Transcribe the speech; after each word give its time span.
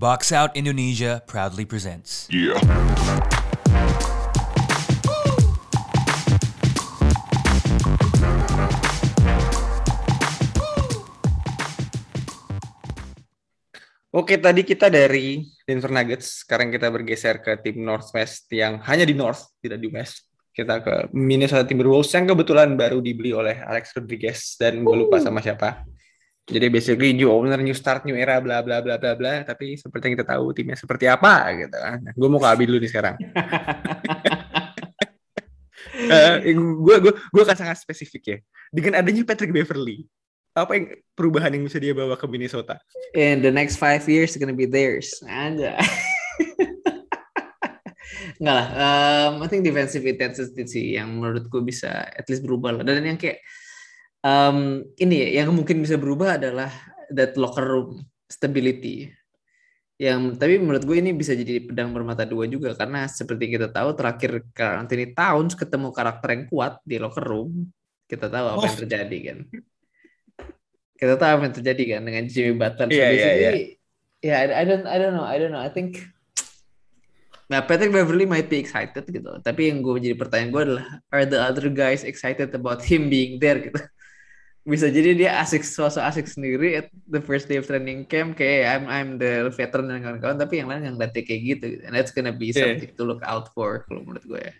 Box 0.00 0.32
Out 0.32 0.56
Indonesia 0.56 1.20
proudly 1.28 1.68
presents. 1.68 2.24
Yeah. 2.32 2.56
Oke, 14.16 14.40
tadi 14.40 14.64
kita 14.64 14.88
dari 14.88 15.44
Denver 15.68 15.92
Nuggets. 15.92 16.48
Sekarang 16.48 16.72
kita 16.72 16.88
bergeser 16.88 17.44
ke 17.44 17.60
tim 17.60 17.84
Northwest 17.84 18.48
yang 18.56 18.80
hanya 18.88 19.04
di 19.04 19.12
North, 19.12 19.52
tidak 19.60 19.84
di 19.84 19.92
West. 19.92 20.24
Kita 20.48 20.80
ke 20.80 21.12
Minnesota 21.12 21.68
Timberwolves 21.68 22.08
yang 22.16 22.24
kebetulan 22.24 22.72
baru 22.72 23.04
dibeli 23.04 23.36
oleh 23.36 23.60
Alex 23.68 23.92
Rodriguez 23.92 24.56
dan 24.56 24.80
gue 24.80 24.96
lupa 24.96 25.20
sama 25.20 25.44
siapa. 25.44 25.84
Jadi 26.50 26.66
basically 26.66 27.14
new 27.14 27.30
owner, 27.30 27.56
new 27.62 27.72
start, 27.72 28.02
new 28.02 28.18
era, 28.18 28.42
bla 28.42 28.58
bla 28.60 28.82
bla 28.82 28.98
bla 28.98 29.14
bla. 29.14 29.46
Tapi 29.46 29.78
seperti 29.78 30.10
yang 30.10 30.14
kita 30.18 30.26
tahu 30.34 30.50
timnya 30.50 30.74
seperti 30.74 31.06
apa 31.06 31.46
gitu. 31.54 31.78
Nah, 31.78 32.12
gue 32.12 32.28
mau 32.28 32.42
ke 32.42 32.48
Abi 32.50 32.66
dulu 32.66 32.82
nih 32.82 32.90
sekarang. 32.90 33.16
gue 36.50 36.96
gue 37.06 37.12
gue 37.14 37.42
akan 37.46 37.56
sangat 37.56 37.78
spesifik 37.78 38.22
ya. 38.26 38.38
Dengan 38.74 38.98
adanya 38.98 39.22
Patrick 39.22 39.54
Beverly, 39.54 40.10
apa 40.50 40.74
yang 40.74 40.86
perubahan 41.14 41.54
yang 41.54 41.62
bisa 41.62 41.78
dia 41.78 41.94
bawa 41.94 42.18
ke 42.18 42.26
Minnesota? 42.26 42.82
In 43.14 43.38
the 43.38 43.54
next 43.54 43.78
five 43.78 44.02
years 44.10 44.34
gonna 44.34 44.54
be 44.54 44.66
theirs. 44.66 45.22
Aja. 45.22 45.78
Enggak 48.40 48.54
lah. 48.56 48.68
Um, 48.72 49.44
I 49.44 49.46
think 49.52 49.62
defensive 49.62 50.02
intensity 50.02 50.64
sih 50.64 50.86
yang 50.96 51.12
menurutku 51.20 51.60
bisa 51.62 52.08
at 52.08 52.26
least 52.26 52.42
berubah 52.42 52.80
lah. 52.80 52.82
Dan 52.82 53.04
yang 53.04 53.20
kayak 53.20 53.38
um, 54.24 54.84
ini 54.96 55.14
ya, 55.28 55.44
yang 55.44 55.52
mungkin 55.52 55.80
bisa 55.84 55.96
berubah 56.00 56.36
adalah 56.40 56.70
that 57.12 57.36
locker 57.36 57.64
room 57.64 58.04
stability. 58.28 59.10
Yang 60.00 60.40
tapi 60.40 60.56
menurut 60.56 60.80
gue 60.88 60.96
ini 60.96 61.12
bisa 61.12 61.36
jadi 61.36 61.60
pedang 61.60 61.92
bermata 61.92 62.24
dua 62.24 62.48
juga 62.48 62.72
karena 62.72 63.04
seperti 63.04 63.52
kita 63.52 63.68
tahu 63.68 63.92
terakhir 63.92 64.40
Anthony 64.56 65.12
Towns 65.12 65.52
ketemu 65.52 65.92
karakter 65.92 66.28
yang 66.32 66.44
kuat 66.48 66.80
di 66.88 66.96
locker 66.96 67.20
room, 67.20 67.68
kita 68.08 68.32
tahu 68.32 68.56
apa 68.56 68.64
yang 68.64 68.76
Oh. 68.76 68.80
terjadi 68.80 69.18
kan. 69.28 69.38
Kita 70.96 71.14
tahu 71.20 71.30
apa 71.36 71.42
yang 71.48 71.56
terjadi 71.56 71.82
kan 71.96 72.00
dengan 72.08 72.24
Jimmy 72.28 72.54
Butler. 72.56 72.88
So 72.88 72.96
Iya, 72.96 73.08
iya, 73.08 73.12
basically, 73.12 73.62
yeah, 74.24 74.36
I, 74.40 74.46
I 74.52 74.64
don't 74.64 74.84
I 74.88 74.96
don't 74.96 75.12
know, 75.12 75.24
I 75.24 75.36
don't 75.36 75.52
know. 75.52 75.60
I 75.60 75.68
think 75.72 76.00
Nah, 77.50 77.66
Patrick 77.66 77.90
Beverly 77.90 78.30
might 78.30 78.46
be 78.46 78.62
excited 78.62 79.02
gitu. 79.10 79.42
Tapi 79.42 79.74
yang 79.74 79.82
gue 79.82 79.98
jadi 79.98 80.14
pertanyaan 80.14 80.54
gue 80.54 80.62
adalah, 80.70 80.86
are 81.10 81.26
the 81.26 81.34
other 81.34 81.66
guys 81.66 82.06
excited 82.06 82.54
about 82.54 82.78
him 82.86 83.10
being 83.10 83.42
there 83.42 83.58
gitu? 83.58 83.74
Bisa 84.60 84.92
jadi 84.92 85.16
dia 85.16 85.40
asik, 85.40 85.64
sosok 85.64 86.04
asik 86.04 86.28
sendiri 86.28 86.76
at 86.84 86.92
the 87.08 87.20
first 87.24 87.48
day 87.48 87.56
of 87.56 87.64
training 87.64 88.04
camp, 88.04 88.36
kayak 88.36 88.68
I'm 88.68 88.84
I'm 88.86 89.10
the 89.16 89.48
veteran 89.56 89.88
dan 89.88 90.04
kawan-kawan, 90.04 90.36
tapi 90.36 90.60
yang 90.60 90.68
lain 90.68 90.84
yang 90.84 90.96
liatnya 91.00 91.24
kayak 91.24 91.40
gitu. 91.48 91.68
And 91.88 91.96
that's 91.96 92.12
gonna 92.12 92.34
be 92.34 92.52
Yeah. 92.52 92.76
something 92.76 92.92
to 92.92 93.02
look 93.08 93.24
out 93.24 93.48
for 93.56 93.88
kalau 93.88 94.04
menurut 94.04 94.24
gue 94.28 94.40
ya. 94.40 94.54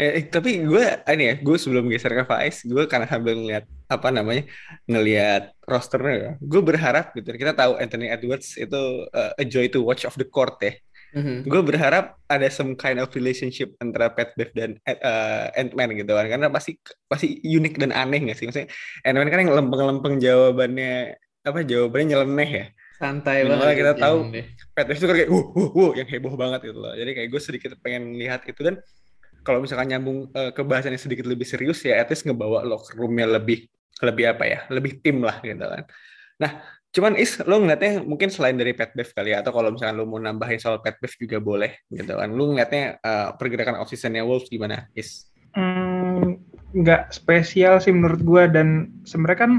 Eh, 0.00 0.24
tapi 0.32 0.64
gue 0.64 0.84
ini 1.12 1.24
ya, 1.26 1.34
gue 1.36 1.56
sebelum 1.60 1.84
geser 1.92 2.16
ke 2.16 2.24
Faiz, 2.24 2.64
gue 2.64 2.88
karena 2.88 3.04
sambil 3.04 3.36
ngeliat 3.36 3.68
apa 3.92 4.08
namanya, 4.08 4.48
ngelihat 4.88 5.52
rosternya, 5.68 6.16
ya, 6.16 6.32
gue 6.40 6.60
berharap 6.64 7.12
gitu. 7.12 7.28
Kita 7.36 7.52
tahu 7.52 7.76
Anthony 7.76 8.08
Edwards 8.08 8.56
itu 8.56 9.04
uh, 9.12 9.36
a 9.36 9.44
joy 9.44 9.68
to 9.68 9.84
watch 9.84 10.08
of 10.08 10.16
the 10.16 10.24
court 10.24 10.56
ya. 10.64 10.72
Mhm. 11.16 11.48
Gue 11.48 11.62
berharap 11.64 12.20
ada 12.28 12.44
some 12.52 12.76
kind 12.76 13.00
of 13.00 13.08
relationship 13.16 13.72
antara 13.80 14.12
Pat 14.12 14.36
Bev 14.36 14.52
dan 14.52 14.76
uh, 14.84 15.48
Ant-Man 15.56 15.96
gitu 15.96 16.12
kan, 16.12 16.28
karena 16.28 16.52
pasti 16.52 16.76
pasti 17.08 17.40
unik 17.40 17.80
dan 17.80 17.90
aneh 17.96 18.20
gak 18.28 18.36
sih? 18.36 18.44
Maksudnya 18.44 18.68
Ant-Man 19.00 19.32
kan 19.32 19.40
yang 19.48 19.56
lempeng-lempeng 19.56 20.20
jawabannya 20.20 21.16
apa 21.46 21.64
jawabannya 21.64 22.06
nyeleneh 22.12 22.50
ya. 22.52 22.66
Santai 23.00 23.44
Minimal 23.44 23.60
banget. 23.64 23.76
kita 23.80 23.92
tahu. 23.96 24.16
deh. 24.28 24.46
Pat 24.76 24.84
Bev 24.84 24.96
itu 25.00 25.06
kan 25.08 25.16
kayak 25.16 25.30
wuh 25.32 25.46
wuh 25.56 25.70
wuh 25.72 25.90
yang 25.96 26.08
heboh 26.08 26.34
banget 26.36 26.60
gitu 26.68 26.78
loh. 26.84 26.92
Jadi 26.92 27.10
kayak 27.16 27.28
gue 27.32 27.40
sedikit 27.40 27.70
pengen 27.80 28.12
lihat 28.20 28.44
itu 28.44 28.60
dan 28.60 28.76
kalau 29.40 29.64
misalkan 29.64 29.88
nyambung 29.88 30.28
eh, 30.36 30.52
ke 30.52 30.60
bahasannya 30.60 31.00
sedikit 31.00 31.24
lebih 31.24 31.48
serius 31.48 31.80
ya 31.80 31.96
at 32.02 32.12
least 32.12 32.28
ngebawa 32.28 32.60
locker 32.66 32.92
room-nya 32.92 33.24
lebih 33.24 33.64
lebih 34.04 34.24
apa 34.36 34.44
ya? 34.44 34.58
Lebih 34.68 35.00
tim 35.00 35.24
lah 35.24 35.40
gitu 35.40 35.64
kan. 35.64 35.84
Nah, 36.36 36.60
cuman 36.96 37.12
Is 37.20 37.36
lo 37.44 37.60
ngeliatnya 37.60 38.00
mungkin 38.00 38.32
selain 38.32 38.56
dari 38.56 38.72
Pat 38.72 38.96
Bev 38.96 39.12
kali 39.12 39.36
ya 39.36 39.44
atau 39.44 39.52
kalau 39.52 39.68
misalkan 39.68 40.00
lo 40.00 40.08
mau 40.08 40.16
nambahin 40.16 40.56
soal 40.56 40.80
Pat 40.80 40.96
Bev 40.96 41.12
juga 41.20 41.36
boleh 41.36 41.84
gitu 41.92 42.16
kan. 42.16 42.32
Lo 42.32 42.48
ngeliatnya 42.48 42.96
eh, 42.96 43.28
pergerakan 43.36 43.76
off 43.76 43.92
season-nya 43.92 44.24
Wolves 44.24 44.48
gimana, 44.48 44.88
Is? 44.96 45.28
Hmm, 45.52 46.40
nggak 46.72 47.12
spesial 47.12 47.84
sih 47.84 47.92
menurut 47.92 48.20
gua 48.24 48.48
dan 48.48 48.96
sebenarnya 49.04 49.40
kan 49.44 49.52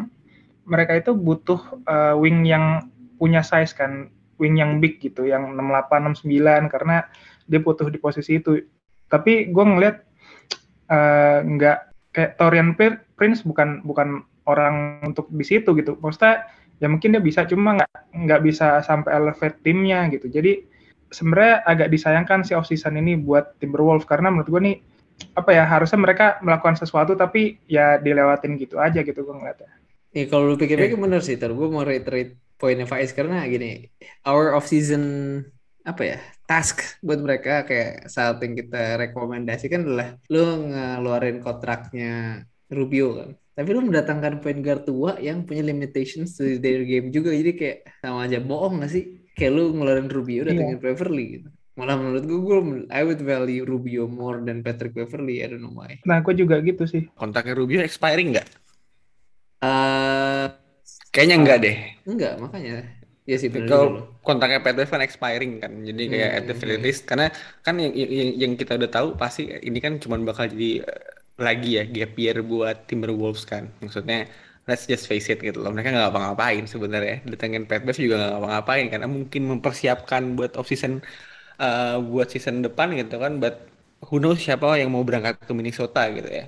mereka 0.68 1.00
itu 1.00 1.16
butuh 1.16 1.62
uh, 1.88 2.14
wing 2.20 2.44
yang 2.44 2.92
punya 3.18 3.40
size 3.40 3.72
kan, 3.72 4.12
wing 4.36 4.60
yang 4.60 4.84
big 4.84 5.00
gitu, 5.00 5.24
yang 5.24 5.56
68, 5.56 6.22
69 6.22 6.74
karena 6.74 7.08
dia 7.48 7.60
butuh 7.64 7.88
di 7.88 7.98
posisi 7.98 8.38
itu. 8.38 8.62
Tapi 9.10 9.50
gua 9.50 9.66
ngelihat 9.74 9.98
uh, 10.90 11.40
nggak 11.46 11.78
kayak 12.14 12.32
Torian 12.38 12.74
Prince 13.18 13.42
bukan 13.42 13.82
bukan 13.82 14.26
orang 14.46 15.02
untuk 15.02 15.30
di 15.34 15.46
situ 15.46 15.74
gitu. 15.74 15.98
Maksudnya 15.98 16.46
ya 16.78 16.88
mungkin 16.90 17.18
dia 17.18 17.24
bisa 17.24 17.46
cuma 17.50 17.78
nggak 17.82 17.92
nggak 18.14 18.42
bisa 18.46 18.82
sampai 18.86 19.12
elevate 19.18 19.58
timnya 19.62 20.06
gitu. 20.14 20.30
Jadi 20.30 20.66
sebenarnya 21.10 21.64
agak 21.64 21.88
disayangkan 21.90 22.44
si 22.44 22.54
off 22.54 22.68
season 22.68 23.00
ini 23.00 23.16
buat 23.18 23.58
Timberwolves 23.58 24.06
karena 24.06 24.30
menurut 24.30 24.50
gua 24.50 24.62
nih 24.64 24.78
apa 25.34 25.50
ya 25.54 25.66
harusnya 25.66 25.98
mereka 25.98 26.38
melakukan 26.46 26.78
sesuatu 26.78 27.18
tapi 27.18 27.58
ya 27.66 27.98
dilewatin 27.98 28.58
gitu 28.62 28.78
aja 28.78 29.02
gitu 29.02 29.26
gue 29.26 29.34
ngeliatnya. 29.34 29.72
Ya 30.14 30.26
kalau 30.30 30.54
lu 30.54 30.56
pikir-pikir 30.58 30.98
bener 30.98 31.22
sih, 31.22 31.38
Tar. 31.38 31.54
Gue 31.54 31.70
mau 31.70 31.86
reiterate 31.86 32.38
poinnya 32.58 32.90
Faiz 32.90 33.14
karena 33.14 33.46
gini, 33.46 33.90
our 34.26 34.54
off 34.58 34.70
season 34.70 35.42
apa 35.88 36.04
ya 36.04 36.20
task 36.44 37.00
buat 37.00 37.16
mereka 37.24 37.64
kayak 37.64 38.12
saat 38.12 38.44
yang 38.44 38.60
kita 38.60 39.00
rekomendasikan 39.00 39.88
adalah 39.88 40.20
lu 40.28 40.68
ngeluarin 40.74 41.40
kontraknya 41.40 42.44
Rubio 42.68 43.16
kan. 43.16 43.30
Tapi 43.58 43.70
lu 43.76 43.82
mendatangkan 43.90 44.34
point 44.44 44.62
guard 44.66 44.84
tua 44.90 45.12
yang 45.28 45.38
punya 45.48 45.64
limitations 45.66 46.30
to 46.38 46.44
their 46.64 46.82
game 46.92 47.08
juga. 47.16 47.30
Jadi 47.40 47.52
kayak 47.60 47.78
sama 48.02 48.20
aja 48.30 48.38
bohong 48.50 48.74
gak 48.86 48.92
sih? 48.96 49.04
Kayak 49.38 49.52
lu 49.58 49.64
ngeluarin 49.76 50.10
Rubio 50.16 50.42
datengin 50.50 50.78
Beverly 50.86 51.26
gitu. 51.42 51.50
Malah 51.78 51.96
menurut 52.02 52.24
gue, 52.30 52.40
gue 52.48 52.58
I 52.94 53.02
would 53.08 53.22
value 53.32 53.64
Rubio 53.72 54.04
more 54.20 54.38
than 54.46 54.58
Patrick 54.66 54.94
Beverly. 54.98 55.36
I 55.44 55.48
don't 55.50 55.64
know 55.66 55.74
why. 55.80 55.94
Nah 56.08 56.18
gue 56.26 56.34
juga 56.42 56.56
gitu 56.68 56.84
sih. 56.94 57.04
Kontaknya 57.20 57.54
Rubio 57.60 57.80
expiring 57.88 58.28
nggak? 58.34 58.48
Eh 59.62 60.48
Kayaknya 61.14 61.36
enggak 61.42 61.58
deh. 61.66 61.76
enggak, 62.10 62.34
makanya. 62.44 62.74
Ya 63.30 63.36
sih 63.42 63.50
bener 63.54 63.70
juga 63.76 63.88
Kalau 63.88 63.88
kontaknya 64.24 64.60
Pat 64.64 64.76
Bev 64.80 64.88
kan 64.88 65.04
expiring 65.04 65.60
kan, 65.60 65.72
jadi 65.84 66.04
kayak 66.12 66.32
Hmm, 66.32 66.40
at 66.40 66.44
the 66.48 66.56
very 66.56 66.78
hmm. 66.78 66.84
least 66.86 67.04
karena 67.10 67.28
kan 67.66 67.76
yang, 67.84 67.92
yang 67.92 68.30
yang 68.44 68.54
kita 68.56 68.80
udah 68.80 68.88
tahu 68.88 69.08
pasti 69.20 69.42
ini 69.68 69.80
kan 69.84 70.00
cuma 70.00 70.16
bakal 70.24 70.48
jadi 70.48 70.88
eh, 70.88 71.17
lagi 71.38 71.70
ya 71.78 71.84
gap 71.86 72.12
year 72.18 72.38
buat 72.42 72.78
Timberwolves 72.90 73.44
kan, 73.52 73.70
maksudnya 73.84 74.26
let's 74.68 74.84
just 74.92 75.06
face 75.10 75.28
it 75.32 75.40
gitu 75.40 75.64
loh, 75.64 75.72
mereka 75.72 75.90
nggak 75.94 76.06
ngapa-ngapain 76.12 76.64
sebenarnya, 76.68 77.16
datengin 77.30 77.64
Pat 77.70 77.82
Bev 77.88 77.96
juga 77.96 78.16
nggak 78.20 78.32
ngapa-ngapain 78.36 78.86
karena 78.92 79.08
mungkin 79.08 79.42
mempersiapkan 79.52 80.24
buat 80.38 80.52
off 80.60 80.68
season 80.68 81.00
eh, 81.62 81.96
buat 82.02 82.28
season 82.34 82.62
depan 82.66 82.94
gitu 83.00 83.18
kan, 83.24 83.40
but 83.44 83.56
who 84.08 84.20
knows 84.22 84.40
siapa 84.42 84.78
yang 84.78 84.94
mau 84.94 85.02
berangkat 85.08 85.42
ke 85.42 85.54
Minnesota 85.58 86.10
gitu 86.14 86.30
ya. 86.30 86.46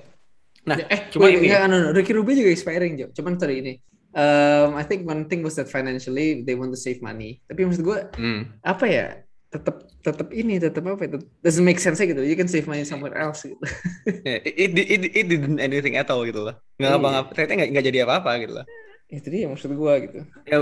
Nah, 0.68 0.76
Eh, 0.92 1.08
cuma 1.10 1.26
ini 1.32 1.48
enggak, 1.48 1.72
no, 1.72 1.76
no. 1.80 1.88
Ricky 1.96 2.12
Rubio 2.12 2.36
juga 2.36 2.52
expiring, 2.52 2.92
Jo. 3.00 3.06
Cuman 3.16 3.40
sorry 3.40 3.64
ini. 3.64 3.72
Um, 4.12 4.74
I 4.76 4.84
think 4.84 5.06
one 5.08 5.24
thing 5.30 5.40
was 5.46 5.54
that 5.56 5.70
financially 5.70 6.42
they 6.44 6.54
want 6.58 6.70
to 6.74 6.78
save 6.78 7.00
money. 7.00 7.40
Tapi 7.48 7.64
maksud 7.64 7.82
gue, 7.82 7.98
Hmm. 8.18 8.42
apa 8.62 8.84
ya? 8.86 9.06
Tetap 9.50 9.89
tetap 10.00 10.28
ini, 10.30 10.56
tetap 10.56 10.82
apa? 10.84 11.04
Tetep- 11.06 11.30
doesn't 11.40 11.62
make 11.62 11.76
sense 11.76 11.98
gitu. 11.98 12.20
You 12.20 12.34
can 12.34 12.48
save 12.48 12.64
money 12.64 12.82
somewhere 12.82 13.14
else 13.14 13.44
gitu. 13.44 13.60
Ya, 14.26 14.40
it, 14.42 14.72
it, 14.72 14.88
it, 14.90 15.02
it 15.12 15.26
didn't 15.28 15.60
anything 15.60 15.94
at 15.94 16.08
all 16.08 16.24
gitu 16.24 16.44
loh. 16.44 16.56
Nggak 16.76 16.88
Iya. 16.88 16.96
ngapa-ngapa, 16.96 17.28
ternyata 17.32 17.52
nggak 17.56 17.68
nggak 17.70 17.86
jadi 17.86 17.98
apa-apa 18.04 18.30
gitu 18.40 18.52
loh. 18.56 18.66
Itu 19.06 19.26
dia 19.26 19.46
maksud 19.46 19.70
gue 19.70 19.94
gitu. 20.06 20.18
Ya, 20.44 20.58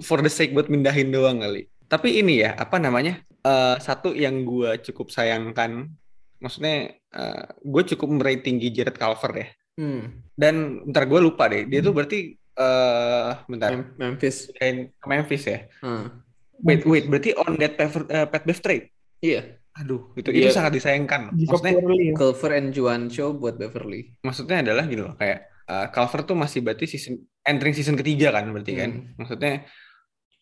for 0.00 0.18
the 0.18 0.30
sake 0.30 0.52
buat 0.52 0.66
mindahin 0.66 1.10
doang 1.10 1.38
kali. 1.38 1.66
Tapi 1.86 2.20
ini 2.20 2.40
ya, 2.40 2.52
apa 2.54 2.76
namanya? 2.76 3.20
eh, 3.38 3.76
satu 3.78 4.12
yang 4.12 4.42
gue 4.42 4.76
cukup 4.82 5.08
sayangkan, 5.08 5.88
maksudnya 6.38 6.92
eh, 6.94 7.44
gue 7.58 7.82
cukup 7.94 8.08
meraih 8.12 8.38
tinggi 8.38 8.68
Jared 8.68 8.94
Culver 8.94 9.32
ya. 9.34 9.48
Hmm. 9.78 10.26
Dan 10.34 10.54
ntar 10.86 11.06
gue 11.06 11.18
lupa 11.18 11.46
deh, 11.46 11.64
dia 11.64 11.78
tuh 11.78 11.90
berarti, 11.90 12.34
eh 12.34 13.30
bentar, 13.46 13.70
Mem- 13.72 13.94
Memphis. 13.96 14.50
ke 14.50 14.66
Memphis 15.02 15.44
ya. 15.44 15.60
Hmm. 15.80 16.22
Wait, 16.58 16.82
wait, 16.82 17.06
berarti 17.06 17.30
on 17.34 17.54
that 17.56 17.74
Pat, 17.74 17.92
eh, 18.08 18.26
Pat 18.26 18.42
Bev 18.42 18.58
trade? 18.58 18.90
Iya. 19.18 19.58
Aduh, 19.78 20.10
itu 20.18 20.34
Iya. 20.34 20.50
itu 20.50 20.50
sangat 20.50 20.74
disayangkan. 20.74 21.30
Di 21.32 21.46
Maksudnya, 21.46 21.72
ya. 21.78 22.14
Culver 22.18 22.50
and 22.58 22.74
Juancho 22.74 23.30
buat 23.32 23.54
Beverly. 23.54 24.18
maksudnya 24.20 24.58
adalah 24.60 24.84
gitu 24.86 25.06
loh, 25.06 25.14
kayak 25.14 25.38
eh, 25.68 25.86
Culver 25.94 26.20
tuh 26.26 26.34
masih 26.34 26.64
berarti 26.64 26.88
season 26.88 27.14
entering 27.44 27.76
season 27.76 27.94
ketiga 27.94 28.34
kan 28.34 28.50
berarti 28.50 28.72
kan. 28.74 28.90
Hmm. 28.90 29.14
Maksudnya 29.14 29.52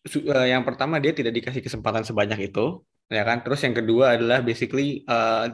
su- 0.01 0.25
eh, 0.25 0.47
yang 0.49 0.65
pertama 0.65 0.97
dia 0.97 1.13
tidak 1.13 1.37
dikasih 1.37 1.61
kesempatan 1.61 2.01
sebanyak 2.01 2.49
itu, 2.49 2.81
ya 3.07 3.21
kan? 3.21 3.45
Terus 3.45 3.59
yang 3.61 3.75
kedua 3.75 4.17
adalah 4.17 4.41
basically 4.41 5.03
eh, 5.03 5.45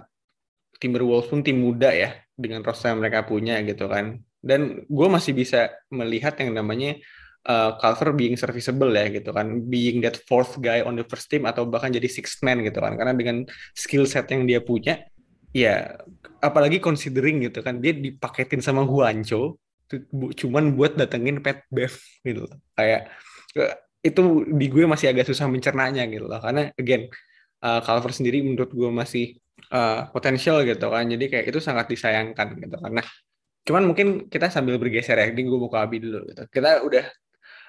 Timberwolves 0.80 1.28
pun 1.28 1.42
tim 1.42 1.60
muda 1.60 1.92
ya. 1.92 2.16
dengan 2.34 2.66
roster 2.66 2.90
yang 2.90 2.98
mereka 2.98 3.30
punya 3.30 3.62
gitu 3.62 3.86
kan. 3.86 4.18
Dan 4.42 4.90
gue 4.90 5.08
masih 5.08 5.38
bisa 5.38 5.70
melihat 5.94 6.34
yang 6.42 6.58
namanya 6.58 6.98
Eh, 7.44 7.52
uh, 7.52 7.76
Culver 7.76 8.16
being 8.16 8.40
serviceable 8.40 8.88
ya 8.96 9.12
gitu 9.12 9.36
kan. 9.36 9.68
Being 9.68 10.00
that 10.00 10.16
fourth 10.24 10.56
guy 10.64 10.80
on 10.80 10.96
the 10.96 11.04
first 11.04 11.28
team 11.28 11.44
atau 11.44 11.68
bahkan 11.68 11.92
jadi 11.92 12.08
sixth 12.08 12.40
man 12.40 12.64
gitu 12.64 12.80
kan. 12.80 12.96
Karena 12.96 13.12
dengan 13.12 13.44
skill 13.76 14.08
set 14.08 14.32
yang 14.32 14.48
dia 14.48 14.64
punya 14.64 15.04
ya 15.52 16.00
apalagi 16.40 16.80
considering 16.82 17.46
gitu 17.46 17.62
kan 17.62 17.78
dia 17.84 17.94
dipaketin 17.94 18.60
sama 18.64 18.82
Huancho 18.88 19.62
cuman 20.34 20.74
buat 20.74 20.96
datengin 20.96 21.44
pet 21.44 21.68
Bev 21.68 21.94
gitu. 22.24 22.48
Loh. 22.48 22.58
kayak 22.80 23.12
eh, 23.60 23.76
itu 24.04 24.48
di 24.48 24.66
gue 24.72 24.84
masih 24.88 25.12
agak 25.12 25.28
susah 25.28 25.52
mencernanya 25.52 26.08
gitu 26.08 26.26
loh. 26.32 26.40
Karena 26.40 26.72
again 26.80 27.12
eh, 27.60 27.68
uh, 27.68 27.80
Culver 27.84 28.12
sendiri 28.16 28.40
menurut 28.40 28.72
gue 28.72 28.88
masih 28.88 29.36
uh, 29.76 30.08
potensial 30.16 30.64
gitu 30.64 30.88
kan. 30.88 31.06
Jadi 31.12 31.28
kayak 31.28 31.46
itu 31.52 31.60
sangat 31.60 31.92
disayangkan 31.92 32.56
gitu 32.56 32.76
karena 32.80 33.04
cuman 33.64 33.84
mungkin 33.92 34.08
kita 34.32 34.48
sambil 34.48 34.80
bergeser 34.80 35.20
ya. 35.20 35.28
Ini 35.28 35.42
gue 35.44 35.60
mau 35.60 35.68
ke 35.68 35.80
Abi 35.80 36.00
dulu 36.00 36.24
gitu. 36.32 36.44
Kita 36.48 36.80
udah 36.88 37.04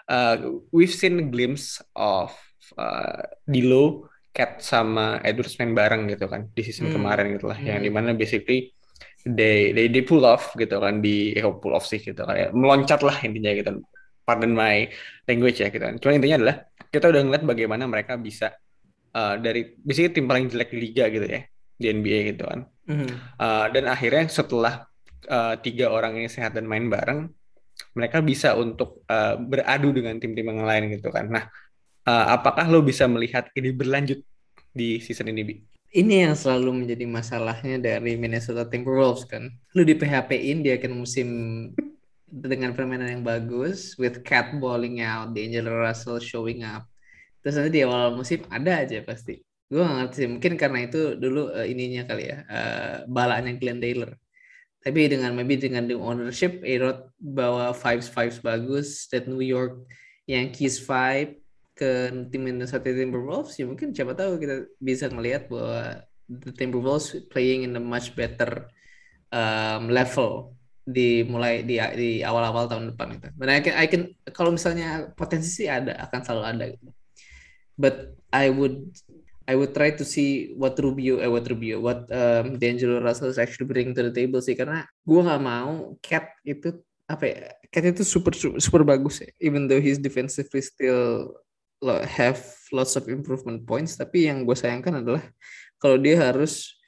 uh, 0.09 0.61
we've 0.75 0.93
seen 0.93 1.31
glimpse 1.31 1.81
of 1.95 2.35
uh, 2.77 3.23
Dilo, 3.49 4.09
Cat 4.35 4.59
sama 4.59 5.23
Edwards 5.23 5.55
main 5.63 5.73
bareng 5.79 6.11
gitu 6.11 6.27
kan 6.27 6.51
di 6.51 6.63
season 6.67 6.91
hmm. 6.91 6.95
kemarin 6.99 7.27
gitu 7.39 7.47
lah, 7.47 7.59
hmm. 7.59 7.69
yang 7.71 7.81
di 7.87 7.91
mana 7.93 8.11
basically 8.19 8.75
they 9.25 9.73
they 9.73 9.89
they 9.89 10.05
pull 10.05 10.27
off 10.29 10.53
gitu 10.59 10.77
kan 10.77 11.01
di 11.01 11.33
eh, 11.33 11.45
pull 11.45 11.73
off 11.73 11.89
sih 11.89 12.03
gitu 12.03 12.21
kan 12.27 12.37
ya 12.37 12.49
meloncat 12.53 13.01
lah 13.01 13.17
intinya 13.25 13.57
gitu 13.57 13.71
pardon 14.25 14.53
my 14.53 14.85
language 15.25 15.65
ya 15.65 15.73
gitu 15.73 15.81
kan 15.81 15.97
cuma 15.97 16.13
intinya 16.17 16.37
adalah 16.45 16.57
kita 16.93 17.09
udah 17.09 17.23
ngeliat 17.25 17.45
bagaimana 17.45 17.85
mereka 17.89 18.21
bisa 18.21 18.53
uh, 19.17 19.41
dari 19.41 19.77
basically 19.81 20.13
tim 20.21 20.27
paling 20.29 20.53
jelek 20.53 20.73
di 20.77 20.79
liga 20.81 21.05
gitu 21.09 21.25
ya 21.25 21.41
di 21.75 21.87
NBA 21.91 22.19
gitu 22.37 22.45
kan 22.45 22.61
mm-hmm. 22.69 23.11
uh, 23.41 23.67
dan 23.73 23.85
akhirnya 23.89 24.25
setelah 24.29 24.75
uh, 25.29 25.55
tiga 25.61 25.89
orang 25.89 26.21
ini 26.21 26.29
sehat 26.29 26.53
dan 26.53 26.69
main 26.69 26.89
bareng 26.93 27.33
mereka 27.95 28.19
bisa 28.19 28.59
untuk 28.59 29.07
uh, 29.07 29.39
beradu 29.39 29.95
dengan 29.95 30.19
tim-tim 30.19 30.47
yang 30.51 30.67
lain 30.67 30.91
gitu 30.99 31.09
kan. 31.15 31.31
Nah, 31.31 31.45
uh, 32.07 32.27
apakah 32.35 32.67
lo 32.67 32.83
bisa 32.83 33.07
melihat 33.07 33.49
ini 33.55 33.71
berlanjut 33.71 34.21
di 34.75 34.99
season 34.99 35.31
ini, 35.31 35.43
Bi? 35.47 35.55
Ini 35.95 36.27
yang 36.27 36.35
selalu 36.35 36.83
menjadi 36.83 37.07
masalahnya 37.07 37.79
dari 37.79 38.19
Minnesota 38.19 38.67
Timberwolves 38.67 39.31
kan. 39.31 39.47
Lu 39.79 39.87
di 39.87 39.95
PHP-in 39.95 40.67
dia 40.67 40.75
akan 40.75 40.93
musim 41.07 41.29
dengan 42.51 42.75
permainan 42.75 43.15
yang 43.15 43.23
bagus, 43.23 43.95
with 43.95 44.27
Cat 44.27 44.59
balling 44.59 44.99
out, 45.07 45.31
D'Angelo 45.31 45.79
Russell 45.79 46.19
showing 46.19 46.67
up. 46.67 46.91
Terus 47.47 47.63
nanti 47.63 47.79
di 47.79 47.87
awal 47.87 48.11
musim 48.19 48.43
ada 48.51 48.83
aja 48.83 48.99
pasti. 49.07 49.39
Gue 49.71 49.81
gak 49.81 49.97
ngerti 49.97 50.17
sih, 50.19 50.29
mungkin 50.29 50.53
karena 50.59 50.79
itu 50.87 51.15
dulu 51.15 51.55
uh, 51.55 51.67
ininya 51.67 52.05
kali 52.11 52.27
ya, 52.27 52.39
uh, 52.47 52.97
balanya 53.07 53.55
Glenn 53.55 53.81
Taylor 53.81 54.19
tapi 54.85 55.09
dengan 55.09 55.33
maybe 55.33 55.57
dengan 55.57 55.89
the 55.89 55.97
ownership 55.97 56.61
Erod 56.61 57.09
bawa 57.17 57.73
vibes 57.73 58.13
vibes 58.13 58.39
bagus 58.45 59.09
that 59.09 59.25
New 59.25 59.41
York 59.41 59.89
Yankees 60.29 60.77
vibe 60.85 61.41
ke 61.75 62.13
tim 62.29 62.47
Minnesota 62.47 62.93
Timberwolves 62.93 63.57
ya 63.57 63.65
mungkin 63.65 63.97
siapa 63.97 64.13
tahu 64.13 64.37
kita 64.37 64.69
bisa 64.79 65.09
melihat 65.09 65.49
bahwa 65.49 66.05
the 66.29 66.53
Timberwolves 66.53 67.17
playing 67.33 67.65
in 67.65 67.75
a 67.75 67.83
much 67.83 68.13
better 68.13 68.69
um, 69.33 69.89
level 69.91 70.55
di 70.85 71.25
mulai 71.25 71.65
di 71.65 71.81
di 71.97 72.11
awal-awal 72.21 72.69
tahun 72.69 72.93
depan 72.93 73.17
itu. 73.17 73.29
Dan 73.41 73.49
I 73.49 73.61
can, 73.65 73.75
I 73.75 73.87
can 73.89 74.03
kalau 74.37 74.53
misalnya 74.53 75.09
potensi 75.17 75.65
sih 75.65 75.69
ada 75.69 75.97
akan 76.09 76.21
selalu 76.21 76.45
ada 76.45 76.65
gitu. 76.77 76.93
But 77.75 78.15
I 78.31 78.53
would 78.53 78.93
I 79.45 79.55
would 79.55 79.77
try 79.77 79.93
to 79.93 80.05
see 80.05 80.57
what 80.57 80.81
Rubio, 80.81 81.21
eh 81.21 81.29
what 81.29 81.45
Rubio, 81.45 81.77
what 81.81 82.09
um, 82.09 82.57
D'Angelo 82.57 83.05
Russell 83.05 83.29
is 83.29 83.37
actually 83.37 83.69
bring 83.69 83.93
to 83.93 84.03
the 84.09 84.15
table 84.15 84.41
sih. 84.41 84.57
Karena 84.57 84.89
gue 85.05 85.21
nggak 85.21 85.43
mau 85.45 85.97
Cat 86.01 86.33
itu 86.49 86.73
apa 87.05 87.25
ya 87.29 87.41
Cat 87.69 87.85
itu 87.85 88.01
super 88.01 88.33
super 88.33 88.81
bagus 88.81 89.21
ya 89.21 89.29
even 89.45 89.69
though 89.69 89.77
he's 89.77 90.01
defensively 90.01 90.65
still 90.65 91.37
have 92.09 92.41
lots 92.73 92.97
of 92.97 93.05
improvement 93.13 93.69
points. 93.69 94.01
Tapi 94.01 94.33
yang 94.33 94.49
gue 94.49 94.57
sayangkan 94.57 95.05
adalah 95.05 95.25
kalau 95.77 96.01
dia 96.01 96.17
harus 96.17 96.81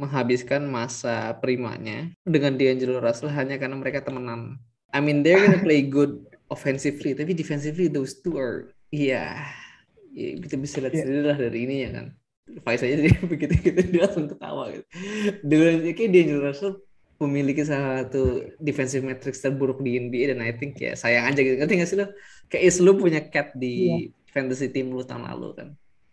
menghabiskan 0.00 0.64
masa 0.64 1.36
primanya 1.42 2.08
dengan 2.24 2.56
D'Angelo 2.56 3.04
Russell 3.04 3.34
hanya 3.34 3.60
karena 3.60 3.76
mereka 3.76 4.00
temenan. 4.00 4.56
I 4.96 5.04
mean 5.04 5.20
they're 5.20 5.44
gonna 5.44 5.60
play 5.60 5.84
good 5.84 6.24
offensively 6.48 7.12
tapi 7.12 7.36
defensively 7.36 7.92
those 7.92 8.16
two 8.24 8.40
are 8.40 8.72
yeah 8.88 9.52
ya, 10.18 10.30
kita 10.42 10.56
bisa 10.58 10.82
lihat 10.82 10.94
yeah. 10.94 11.02
sendiri 11.06 11.22
lah 11.22 11.38
dari 11.38 11.58
ini 11.62 11.76
ya 11.86 11.90
kan 11.94 12.06
Faiz 12.64 12.82
aja 12.82 12.96
dia 12.98 13.14
begitu 13.32 13.54
gitu 13.60 13.80
dia 13.86 14.02
langsung 14.08 14.26
ketawa 14.26 14.74
gitu 14.74 14.86
dengan 15.46 15.74
kayak 15.94 16.10
dia 16.10 16.36
Russell 16.42 16.74
memiliki 17.18 17.66
salah 17.66 18.06
satu 18.06 18.46
defensive 18.62 19.02
matrix 19.02 19.42
terburuk 19.42 19.82
di 19.82 19.98
NBA 19.98 20.34
dan 20.34 20.40
I 20.42 20.54
think 20.54 20.78
ya 20.78 20.94
sayang 20.94 21.34
aja 21.34 21.40
gitu 21.42 21.58
ngerti 21.58 21.74
gak 21.82 21.90
sih 21.90 21.98
lo 21.98 22.06
kayak 22.46 22.62
is 22.62 22.78
lu 22.78 22.94
punya 22.94 23.20
cat 23.26 23.50
di 23.58 23.90
yeah. 23.90 24.00
fantasy 24.30 24.70
team 24.70 24.94
lu 24.94 25.02
tahun 25.02 25.26
lalu 25.26 25.48
kan 25.58 25.68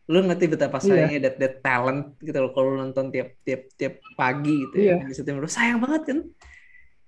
lu 0.05 0.21
ngerti 0.25 0.45
betapa 0.49 0.81
iya. 0.81 0.85
sayangnya 0.85 1.19
yeah. 1.21 1.25
that, 1.29 1.35
that 1.37 1.55
talent 1.61 2.17
gitu 2.21 2.37
loh 2.37 2.51
kalau 2.57 2.77
nonton 2.77 3.13
tiap 3.13 3.37
tiap 3.45 3.69
tiap 3.77 4.01
pagi 4.17 4.53
gitu 4.65 4.75
yeah. 4.81 4.97
ya 4.97 5.05
fantasy 5.05 5.21
team 5.21 5.37
lu 5.37 5.49
sayang 5.49 5.77
banget 5.77 6.01
kan 6.09 6.19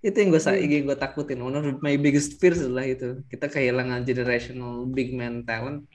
itu 0.05 0.13
yang 0.13 0.29
gue 0.29 0.41
yeah. 0.45 0.61
yang 0.61 0.85
gue 0.85 0.97
takutin 0.97 1.41
one 1.41 1.57
of 1.57 1.65
my 1.81 1.97
biggest 1.97 2.37
fears 2.37 2.61
adalah 2.61 2.85
itu 2.85 3.25
kita 3.33 3.49
kehilangan 3.49 4.05
generational 4.05 4.85
big 4.85 5.09
man 5.17 5.41
talent 5.41 5.89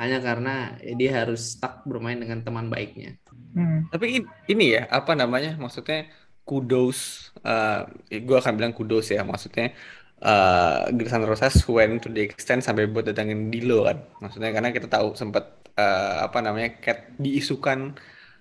hanya 0.00 0.18
karena 0.24 0.80
dia 0.96 1.12
harus 1.12 1.60
stuck 1.60 1.84
bermain 1.84 2.16
dengan 2.16 2.40
teman 2.40 2.72
baiknya. 2.72 3.20
Hmm. 3.52 3.84
Tapi 3.92 4.24
ini 4.48 4.64
ya 4.80 4.88
apa 4.88 5.12
namanya 5.12 5.60
maksudnya 5.60 6.08
kudos, 6.48 7.30
uh, 7.44 7.84
eh, 8.08 8.24
gue 8.24 8.36
akan 8.40 8.56
bilang 8.56 8.72
kudos 8.72 9.12
ya 9.12 9.20
maksudnya 9.22 9.76
uh, 10.24 10.88
Gerson 10.92 11.24
Rosas 11.28 11.60
went 11.68 12.04
to 12.04 12.08
the 12.12 12.24
extent 12.24 12.64
sampai 12.64 12.88
buat 12.88 13.08
datangin 13.08 13.52
Dilo 13.52 13.88
kan, 13.88 14.00
maksudnya 14.20 14.50
karena 14.52 14.70
kita 14.72 14.88
tahu 14.88 15.16
sempat 15.16 15.68
uh, 15.76 16.24
apa 16.24 16.38
namanya 16.44 16.80
Cat 16.80 17.16
diisukan 17.20 17.96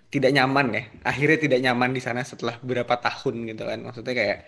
tidak 0.10 0.32
nyaman 0.34 0.68
ya, 0.74 0.84
akhirnya 1.06 1.38
tidak 1.38 1.60
nyaman 1.62 1.94
di 1.94 2.02
sana 2.02 2.26
setelah 2.26 2.58
beberapa 2.60 2.98
tahun 2.98 3.46
gitu 3.52 3.64
kan, 3.68 3.80
maksudnya 3.84 4.16
kayak 4.16 4.40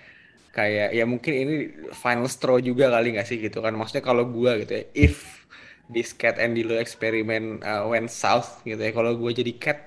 kayak 0.51 0.89
ya 0.91 1.03
mungkin 1.07 1.33
ini 1.37 1.55
final 1.95 2.27
straw 2.27 2.59
juga 2.59 2.91
kali 2.91 3.15
nggak 3.15 3.27
sih 3.27 3.37
gitu 3.39 3.61
kan, 3.63 3.71
maksudnya 3.77 4.03
kalau 4.03 4.25
gue 4.27 4.51
gitu 4.65 4.71
ya, 4.73 4.83
if 4.97 5.45
this 5.91 6.15
cat 6.15 6.39
and 6.39 6.55
Dilo 6.55 6.79
eksperimen 6.79 7.61
uh, 7.61 7.85
went 7.91 8.09
south 8.09 8.63
gitu 8.63 8.79
ya. 8.79 8.91
Kalau 8.95 9.15
gue 9.19 9.31
jadi 9.35 9.51
cat 9.59 9.79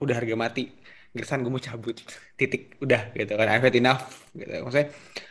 udah 0.00 0.14
harga 0.16 0.34
mati. 0.36 0.70
Gersan 1.16 1.42
gue 1.42 1.50
mau 1.50 1.60
cabut. 1.60 1.96
Titik 2.38 2.78
udah 2.80 3.12
gitu 3.16 3.32
kan. 3.34 3.46
I've 3.48 3.64
had 3.64 3.76
enough 3.76 4.28
gitu. 4.36 4.52
Maksudnya 4.62 4.88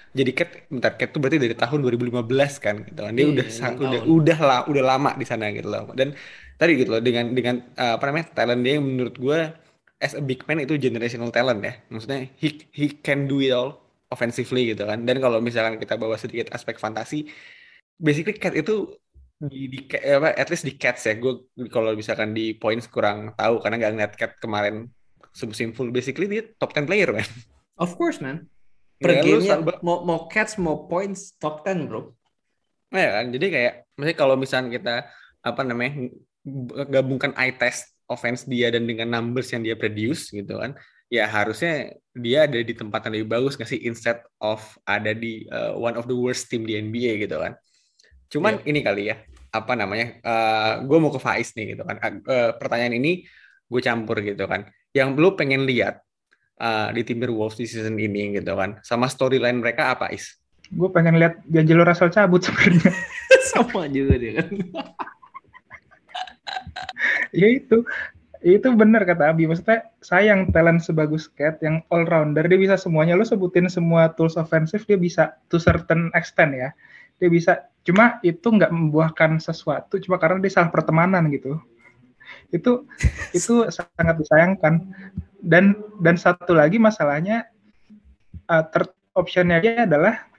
jadi 0.10 0.32
cat 0.34 0.50
bentar 0.74 0.98
cat 0.98 1.10
tuh 1.14 1.22
berarti 1.22 1.38
dari 1.38 1.54
tahun 1.54 1.80
2015 1.86 2.66
kan 2.66 2.76
gitu 2.84 3.02
kan. 3.06 3.14
Dia 3.14 3.24
yeah, 3.24 3.34
udah 3.38 3.48
sang, 3.48 3.76
udah 3.78 4.02
udah 4.10 4.38
la, 4.42 4.58
udah 4.66 4.84
lama 4.84 5.12
di 5.16 5.26
sana 5.26 5.54
gitu 5.54 5.70
loh. 5.70 5.94
Dan 5.94 6.18
tadi 6.58 6.76
gitu 6.76 6.98
loh 6.98 7.02
dengan 7.02 7.32
dengan 7.32 7.62
uh, 7.78 7.96
apa 7.96 8.04
namanya? 8.10 8.34
talent 8.34 8.62
dia 8.66 8.74
yang 8.82 8.86
menurut 8.86 9.16
gue 9.16 9.40
as 10.02 10.16
a 10.16 10.24
big 10.24 10.42
man 10.50 10.60
itu 10.66 10.76
generational 10.82 11.30
talent 11.30 11.62
ya. 11.62 11.78
Maksudnya 11.94 12.28
he 12.42 12.58
he 12.74 12.98
can 13.00 13.30
do 13.30 13.38
it 13.40 13.54
all 13.54 13.78
offensively 14.10 14.74
gitu 14.74 14.90
kan. 14.90 15.06
Dan 15.06 15.22
kalau 15.22 15.38
misalkan 15.40 15.78
kita 15.78 15.96
bawa 15.96 16.18
sedikit 16.18 16.50
aspek 16.58 16.82
fantasi 16.82 17.30
basically 18.00 18.40
cat 18.40 18.56
itu 18.56 18.96
di, 19.40 19.72
di 19.72 19.80
apa 20.04 20.36
at 20.36 20.52
least 20.52 20.68
di 20.68 20.76
Cats 20.76 21.08
ya. 21.08 21.16
Gue 21.16 21.48
kalau 21.72 21.96
misalkan 21.96 22.36
di 22.36 22.52
points 22.52 22.92
kurang 22.92 23.32
tahu 23.40 23.64
karena 23.64 23.76
nggak 23.80 23.92
ngeliat 23.96 24.14
Cat 24.20 24.34
kemarin 24.44 24.92
semusim 25.32 25.72
full. 25.72 25.96
Basically 25.96 26.28
dia 26.28 26.44
top 26.60 26.76
10 26.76 26.90
player 26.90 27.10
man. 27.16 27.28
Of 27.80 27.96
course 27.96 28.20
man. 28.20 28.52
Per 29.00 29.16
ya, 29.16 29.24
game 29.24 29.64
mau 29.80 30.04
mau 30.04 30.28
Cats 30.28 30.60
mau 30.60 30.84
points 30.92 31.40
top 31.40 31.64
10 31.64 31.88
bro. 31.88 32.12
Nah, 32.92 33.00
ya 33.00 33.12
kan. 33.22 33.26
Jadi 33.32 33.46
kayak 33.48 33.74
misalnya 33.96 34.18
kalau 34.20 34.36
misalkan 34.36 34.70
kita 34.76 35.08
apa 35.40 35.62
namanya 35.64 36.12
gabungkan 36.92 37.32
eye 37.40 37.56
test 37.56 37.96
offense 38.12 38.44
dia 38.44 38.68
dan 38.76 38.84
dengan 38.84 39.08
numbers 39.08 39.56
yang 39.56 39.64
dia 39.64 39.80
produce 39.80 40.34
gitu 40.34 40.60
kan 40.60 40.76
ya 41.08 41.30
harusnya 41.30 41.96
dia 42.12 42.44
ada 42.50 42.60
di 42.60 42.74
tempat 42.76 43.08
yang 43.08 43.24
lebih 43.24 43.32
bagus 43.32 43.56
nggak 43.56 43.72
sih? 43.72 43.80
Instead 43.88 44.20
of 44.44 44.60
ada 44.84 45.16
di 45.16 45.48
uh, 45.48 45.80
one 45.80 45.96
of 45.96 46.12
the 46.12 46.18
worst 46.18 46.52
team 46.52 46.68
di 46.68 46.76
NBA 46.76 47.24
gitu 47.24 47.40
kan 47.40 47.56
Cuman 48.30 48.62
yeah. 48.62 48.70
ini 48.70 48.80
kali 48.86 49.04
ya, 49.10 49.16
apa 49.50 49.74
namanya? 49.74 50.22
Uh, 50.22 50.30
eh, 50.30 50.74
gue 50.86 50.98
mau 51.02 51.12
ke 51.12 51.20
Faiz 51.20 51.52
nih 51.58 51.76
gitu 51.76 51.84
kan. 51.84 51.98
Uh, 52.24 52.54
pertanyaan 52.56 52.96
ini 52.96 53.26
gue 53.70 53.82
campur 53.82 54.22
gitu 54.22 54.46
kan. 54.46 54.70
Yang 54.94 55.10
lu 55.18 55.30
pengen 55.34 55.66
lihat 55.66 56.02
uh, 56.62 56.94
di 56.94 57.02
Timberwolves 57.02 57.58
di 57.58 57.66
season 57.66 57.98
ini 57.98 58.38
gitu 58.38 58.54
kan. 58.54 58.78
Sama 58.86 59.10
storyline 59.10 59.58
mereka 59.60 59.94
apa 59.98 60.14
Is? 60.14 60.38
Gue 60.70 60.94
pengen 60.94 61.18
lihat 61.18 61.42
D'Angelo 61.50 61.82
Russell 61.82 62.14
cabut 62.14 62.46
sebenarnya. 62.46 62.94
Sama 63.52 63.90
juga 63.90 64.16
dia 64.22 64.32
kan. 64.42 64.50
ya 67.34 67.48
itu 67.50 67.86
itu 68.40 68.68
benar 68.72 69.04
kata 69.04 69.36
Abi 69.36 69.46
maksudnya 69.46 69.92
sayang 70.00 70.50
talent 70.56 70.80
sebagus 70.80 71.28
Cat 71.28 71.60
yang 71.60 71.84
all 71.92 72.08
rounder 72.08 72.48
dia 72.48 72.56
bisa 72.56 72.80
semuanya 72.80 73.20
lo 73.20 73.28
sebutin 73.28 73.68
semua 73.68 74.16
tools 74.16 74.40
offensive 74.40 74.88
dia 74.88 74.96
bisa 74.96 75.36
to 75.52 75.60
certain 75.60 76.08
extent 76.16 76.56
ya 76.56 76.72
dia 77.20 77.30
bisa 77.30 77.68
cuma 77.84 78.20
itu 78.22 78.48
nggak 78.48 78.72
membuahkan 78.72 79.40
sesuatu 79.40 79.98
cuma 79.98 80.20
karena 80.20 80.40
dia 80.44 80.52
salah 80.52 80.72
pertemanan 80.72 81.26
gitu 81.32 81.58
itu 82.54 82.86
itu 83.38 83.66
sangat 83.70 84.16
disayangkan 84.20 84.84
dan 85.40 85.78
dan 86.04 86.16
satu 86.20 86.52
lagi 86.52 86.78
masalahnya 86.78 87.48
uh, 88.52 88.64
third 88.70 88.92
optionnya 89.16 89.62
dia 89.64 89.84
adalah 89.88 90.30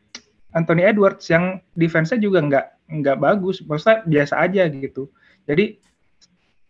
Anthony 0.51 0.83
Edwards 0.83 1.31
yang 1.31 1.63
defense-nya 1.79 2.19
juga 2.19 2.43
nggak 2.43 2.67
nggak 2.91 3.17
bagus, 3.23 3.63
maksudnya 3.63 4.03
biasa 4.03 4.35
aja 4.43 4.67
gitu. 4.67 5.07
Jadi 5.47 5.79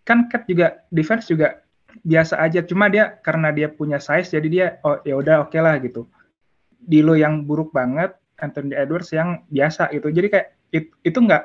kan 0.05 0.29
Cat 0.29 0.45
juga 0.45 0.85
defense 0.93 1.33
juga 1.33 1.65
biasa 2.05 2.37
aja, 2.45 2.61
cuma 2.61 2.93
dia 2.93 3.17
karena 3.25 3.49
dia 3.53 3.73
punya 3.73 3.97
size 3.97 4.37
jadi 4.37 4.49
dia 4.49 4.67
oh 4.85 5.01
ya 5.03 5.17
udah 5.17 5.49
oke 5.49 5.57
okay 5.57 5.61
lah 5.65 5.81
gitu. 5.81 6.05
Dilo 6.81 7.17
yang 7.17 7.49
buruk 7.49 7.73
banget, 7.73 8.17
Anthony 8.37 8.77
Edwards 8.77 9.13
yang 9.17 9.45
biasa 9.49 9.89
gitu. 9.97 10.13
Jadi 10.13 10.29
kayak 10.29 10.49
it, 10.71 10.91
itu 11.05 11.19
nggak 11.19 11.45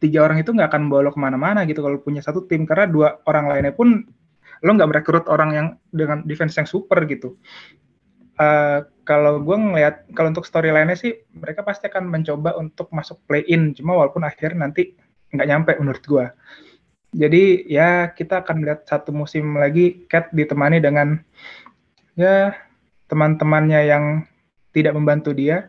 tiga 0.00 0.24
orang 0.24 0.40
itu 0.40 0.50
nggak 0.50 0.72
akan 0.72 0.88
lo 0.88 1.12
ke 1.12 1.20
mana-mana 1.20 1.68
gitu 1.68 1.84
kalau 1.84 2.00
punya 2.00 2.24
satu 2.24 2.48
tim 2.48 2.64
karena 2.64 2.88
dua 2.88 3.08
orang 3.28 3.52
lainnya 3.52 3.76
pun 3.76 4.08
lo 4.64 4.70
nggak 4.72 4.88
merekrut 4.88 5.26
orang 5.28 5.50
yang 5.52 5.66
dengan 5.92 6.24
defense 6.24 6.56
yang 6.56 6.68
super 6.68 7.04
gitu. 7.08 7.36
Uh, 8.40 8.88
kalau 9.04 9.36
gue 9.44 9.52
ngeliat 9.52 10.08
kalau 10.16 10.32
untuk 10.32 10.48
storyline-nya 10.48 10.96
sih 10.96 11.12
mereka 11.36 11.60
pasti 11.60 11.92
akan 11.92 12.08
mencoba 12.08 12.56
untuk 12.56 12.88
masuk 12.88 13.20
play 13.28 13.44
in 13.52 13.76
cuma 13.76 13.92
walaupun 13.92 14.24
akhirnya 14.24 14.64
nanti 14.64 14.96
nggak 15.32 15.48
nyampe 15.48 15.72
menurut 15.76 16.04
gue. 16.04 16.26
Jadi 17.10 17.68
ya 17.68 18.14
kita 18.14 18.40
akan 18.46 18.64
lihat 18.64 18.86
satu 18.86 19.10
musim 19.10 19.58
lagi 19.58 20.06
Cat 20.08 20.30
ditemani 20.30 20.78
dengan 20.80 21.20
ya 22.14 22.54
teman-temannya 23.10 23.80
yang 23.84 24.04
tidak 24.70 24.94
membantu 24.94 25.34
dia. 25.34 25.68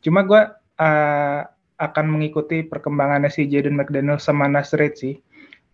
Cuma 0.00 0.24
gue 0.24 0.42
uh, 0.80 1.42
akan 1.80 2.06
mengikuti 2.12 2.60
perkembangannya 2.60 3.32
si 3.32 3.48
Jaden 3.48 3.74
McDaniel 3.74 4.20
sama 4.20 4.44
Nasrid 4.44 5.00
sih. 5.00 5.16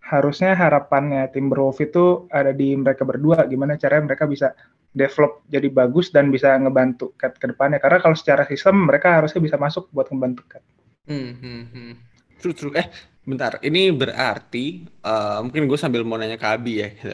Harusnya 0.07 0.55
harapannya 0.55 1.27
tim 1.35 1.51
Timberwolves 1.51 1.83
itu 1.83 2.31
ada 2.31 2.55
di 2.55 2.79
mereka 2.79 3.03
berdua. 3.03 3.43
Gimana 3.51 3.75
caranya 3.75 4.15
mereka 4.15 4.31
bisa 4.31 4.55
develop 4.95 5.43
jadi 5.51 5.67
bagus 5.67 6.15
dan 6.15 6.31
bisa 6.31 6.55
ngebantu 6.55 7.11
Cat 7.19 7.35
ke 7.35 7.51
depannya. 7.51 7.83
Karena 7.83 7.99
kalau 7.99 8.15
secara 8.15 8.47
sistem 8.47 8.87
mereka 8.87 9.19
harusnya 9.19 9.43
bisa 9.43 9.59
masuk 9.59 9.91
buat 9.91 10.07
ngebantu 10.07 10.47
Cat. 10.47 10.63
Hmm, 11.11 11.35
hmm, 11.43 11.63
hmm. 11.75 11.93
True, 12.39 12.55
true. 12.55 12.75
Eh, 12.79 12.87
bentar. 13.27 13.59
Ini 13.59 13.91
berarti 13.91 14.87
uh, 15.03 15.43
mungkin 15.43 15.67
gue 15.67 15.79
sambil 15.79 16.07
mau 16.07 16.15
nanya 16.15 16.39
ke 16.39 16.47
Abi 16.47 16.87
ya. 16.87 16.89
Gitu. 16.95 17.11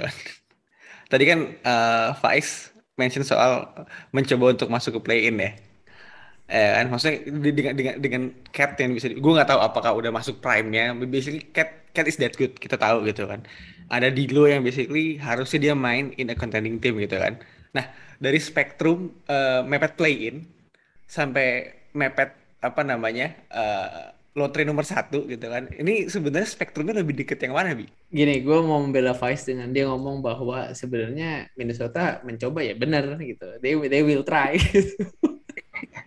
Tadi 1.16 1.24
kan 1.24 1.48
uh, 1.64 2.12
Faiz 2.20 2.76
mention 3.00 3.24
soal 3.24 3.72
mencoba 4.12 4.52
untuk 4.52 4.68
masuk 4.68 5.00
ke 5.00 5.08
play-in 5.08 5.40
ya 5.40 5.71
eh 6.52 6.70
kan 6.76 6.86
maksudnya 6.92 7.16
dengan 7.32 7.72
dengan 7.72 7.94
dengan 7.96 8.22
cat 8.52 8.76
yang 8.76 8.92
bisa 8.92 9.08
gue 9.08 9.32
nggak 9.32 9.48
tahu 9.48 9.60
apakah 9.64 9.96
udah 9.96 10.12
masuk 10.12 10.44
prime 10.44 10.68
nya 10.68 10.92
basically 11.08 11.40
cat 11.48 11.88
cat 11.96 12.04
is 12.04 12.20
that 12.20 12.36
good 12.36 12.52
kita 12.60 12.76
tahu 12.76 13.08
gitu 13.08 13.24
kan. 13.24 13.40
Ada 13.88 14.12
Dilo 14.12 14.44
yang 14.44 14.60
basically 14.60 15.16
harusnya 15.16 15.72
dia 15.72 15.74
main 15.76 16.12
in 16.20 16.28
a 16.28 16.36
contending 16.36 16.76
team 16.76 17.00
gitu 17.00 17.16
kan. 17.16 17.40
Nah 17.72 17.88
dari 18.20 18.36
spektrum 18.36 19.16
uh, 19.32 19.64
mepet 19.64 19.96
play 19.96 20.28
in 20.28 20.44
sampai 21.08 21.72
mepet 21.96 22.36
apa 22.60 22.84
namanya 22.84 23.32
uh, 23.48 24.12
lotre 24.32 24.64
nomor 24.64 24.84
satu 24.84 25.28
gitu 25.28 25.48
kan. 25.48 25.68
Ini 25.72 26.08
sebenarnya 26.08 26.48
spektrumnya 26.48 26.96
lebih 26.96 27.20
deket 27.20 27.40
yang 27.44 27.52
mana 27.52 27.76
bi? 27.76 27.84
Gini, 28.08 28.40
gue 28.40 28.58
mau 28.64 28.80
membela 28.80 29.12
Vice 29.12 29.52
dengan 29.52 29.68
dia 29.72 29.84
ngomong 29.88 30.24
bahwa 30.24 30.72
sebenarnya 30.72 31.52
Minnesota 31.52 32.24
mencoba 32.24 32.64
ya 32.64 32.72
benar 32.72 33.04
gitu, 33.20 33.60
they 33.60 33.76
they 33.92 34.00
will 34.00 34.24
try. 34.24 34.56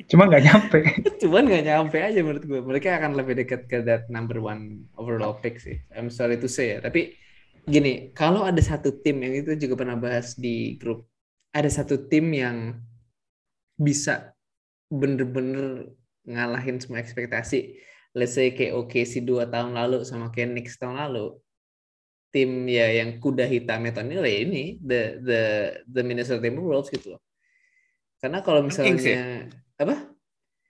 Cuma 0.05 0.29
nggak 0.29 0.43
nyampe. 0.45 0.79
Cuman 1.21 1.49
nggak 1.49 1.65
nyampe 1.65 1.97
aja 1.97 2.19
menurut 2.21 2.45
gue. 2.45 2.61
Mereka 2.61 3.01
akan 3.01 3.17
lebih 3.17 3.41
dekat 3.41 3.65
ke 3.65 3.81
that 3.81 4.05
number 4.13 4.37
one 4.37 4.85
overall 5.01 5.33
pick 5.41 5.57
sih. 5.57 5.81
I'm 5.93 6.13
sorry 6.13 6.37
to 6.37 6.45
say 6.45 6.77
ya. 6.77 6.79
Tapi 6.85 7.17
gini, 7.65 8.13
kalau 8.13 8.45
ada 8.45 8.61
satu 8.61 8.93
tim 9.01 9.25
yang 9.25 9.33
itu 9.33 9.57
juga 9.57 9.81
pernah 9.81 9.97
bahas 9.97 10.37
di 10.37 10.77
grup, 10.77 11.09
ada 11.49 11.69
satu 11.69 12.05
tim 12.05 12.29
yang 12.29 12.77
bisa 13.75 14.37
bener-bener 14.93 15.89
ngalahin 16.29 16.77
semua 16.77 17.01
ekspektasi. 17.01 17.81
Let's 18.15 18.37
say 18.37 18.53
kayak 18.53 18.77
OKC 18.77 19.25
dua 19.25 19.49
tahun 19.49 19.75
lalu 19.75 20.05
sama 20.05 20.29
kayak 20.29 20.53
Knicks 20.53 20.77
tahun 20.77 21.01
lalu. 21.01 21.35
Tim 22.29 22.67
ya 22.67 22.91
yang 22.91 23.17
kuda 23.23 23.47
hitamnya 23.47 23.95
tahun 23.95 24.11
ini 24.11 24.19
ya 24.19 24.39
ini 24.43 24.63
the 24.83 25.01
the 25.23 25.41
the 25.87 26.01
Minnesota 26.03 26.43
Timberwolves 26.43 26.91
gitu 26.91 27.15
loh. 27.15 27.21
Karena 28.19 28.43
kalau 28.43 28.63
misalnya 28.63 28.95
ya? 29.01 29.47
Apa? 29.79 29.95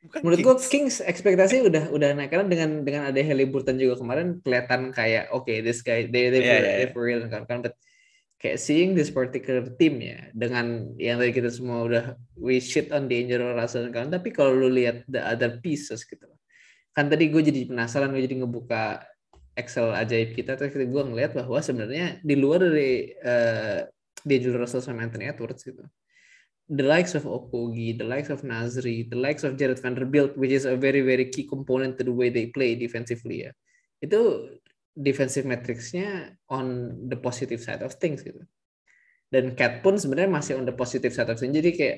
Bukan 0.06 0.20
Menurut 0.22 0.40
gue 0.42 0.56
Kings. 0.70 1.02
Ekspektasi 1.02 1.66
udah 1.66 1.90
udah 1.90 2.14
naik. 2.14 2.30
Karena 2.30 2.46
dengan 2.46 2.70
dengan 2.86 3.04
ada 3.10 3.18
Halliburton 3.18 3.82
juga 3.82 3.98
kemarin 3.98 4.40
kelihatan 4.46 4.94
kayak 4.94 5.34
oke 5.34 5.50
okay, 5.50 5.66
this 5.66 5.82
guy 5.82 6.06
they 6.06 6.30
they, 6.30 6.46
yeah, 6.46 6.86
yeah. 6.86 6.92
for 6.94 7.06
real 7.06 7.26
kan. 7.26 7.50
Kan 7.50 7.66
but 7.66 7.74
kayak 8.38 8.62
seeing 8.62 8.94
this 8.94 9.10
particular 9.10 9.66
team 9.82 9.98
ya 10.04 10.30
dengan 10.36 10.94
yang 11.02 11.18
tadi 11.18 11.34
kita 11.34 11.50
semua 11.50 11.88
udah 11.88 12.06
we 12.38 12.62
shit 12.62 12.94
on 12.94 13.10
the 13.10 13.16
Angelo 13.18 13.56
Russell 13.56 13.90
kan 13.90 14.12
tapi 14.12 14.30
kalau 14.30 14.54
lu 14.54 14.70
lihat 14.70 15.08
the 15.10 15.18
other 15.18 15.58
pieces 15.64 16.04
gitu 16.06 16.30
kan 16.94 17.10
tadi 17.10 17.32
gue 17.32 17.42
jadi 17.42 17.66
penasaran 17.66 18.12
gue 18.14 18.22
jadi 18.22 18.46
ngebuka 18.46 19.02
Excel 19.56 19.96
ajaib 19.96 20.36
kita. 20.36 20.60
Terus 20.60 20.76
gue 20.76 21.04
ngeliat 21.08 21.32
bahwa 21.32 21.56
sebenarnya 21.64 22.20
di 22.20 22.36
luar 22.36 22.60
dari 22.60 23.16
uh, 23.24 23.88
D'Angelo 24.28 24.60
Russell 24.60 24.84
sama 24.84 25.08
Anthony 25.08 25.32
Edwards 25.32 25.64
gitu 25.64 25.80
the 26.70 26.84
likes 26.84 27.14
of 27.14 27.24
Okogi, 27.24 27.98
the 27.98 28.04
likes 28.06 28.30
of 28.30 28.42
Nazri, 28.42 29.10
the 29.10 29.16
likes 29.16 29.44
of 29.44 29.58
Jared 29.58 29.80
Vanderbilt, 29.80 30.38
which 30.38 30.52
is 30.52 30.66
a 30.66 30.76
very 30.76 31.02
very 31.02 31.30
key 31.30 31.46
component 31.46 31.98
to 31.98 32.04
the 32.04 32.14
way 32.14 32.30
they 32.30 32.48
play 32.48 32.74
defensively 32.76 33.46
ya. 33.46 33.52
Itu 34.02 34.50
defensive 34.96 35.46
metricsnya 35.46 36.34
on 36.50 36.96
the 37.12 37.18
positive 37.20 37.62
side 37.62 37.86
of 37.86 37.94
things 38.02 38.26
gitu. 38.26 38.42
Dan 39.30 39.54
Cat 39.54 39.86
pun 39.86 40.00
sebenarnya 40.00 40.32
masih 40.32 40.54
on 40.58 40.66
the 40.66 40.74
positive 40.74 41.14
side 41.14 41.30
of 41.30 41.38
things. 41.38 41.54
Jadi 41.54 41.70
kayak 41.76 41.98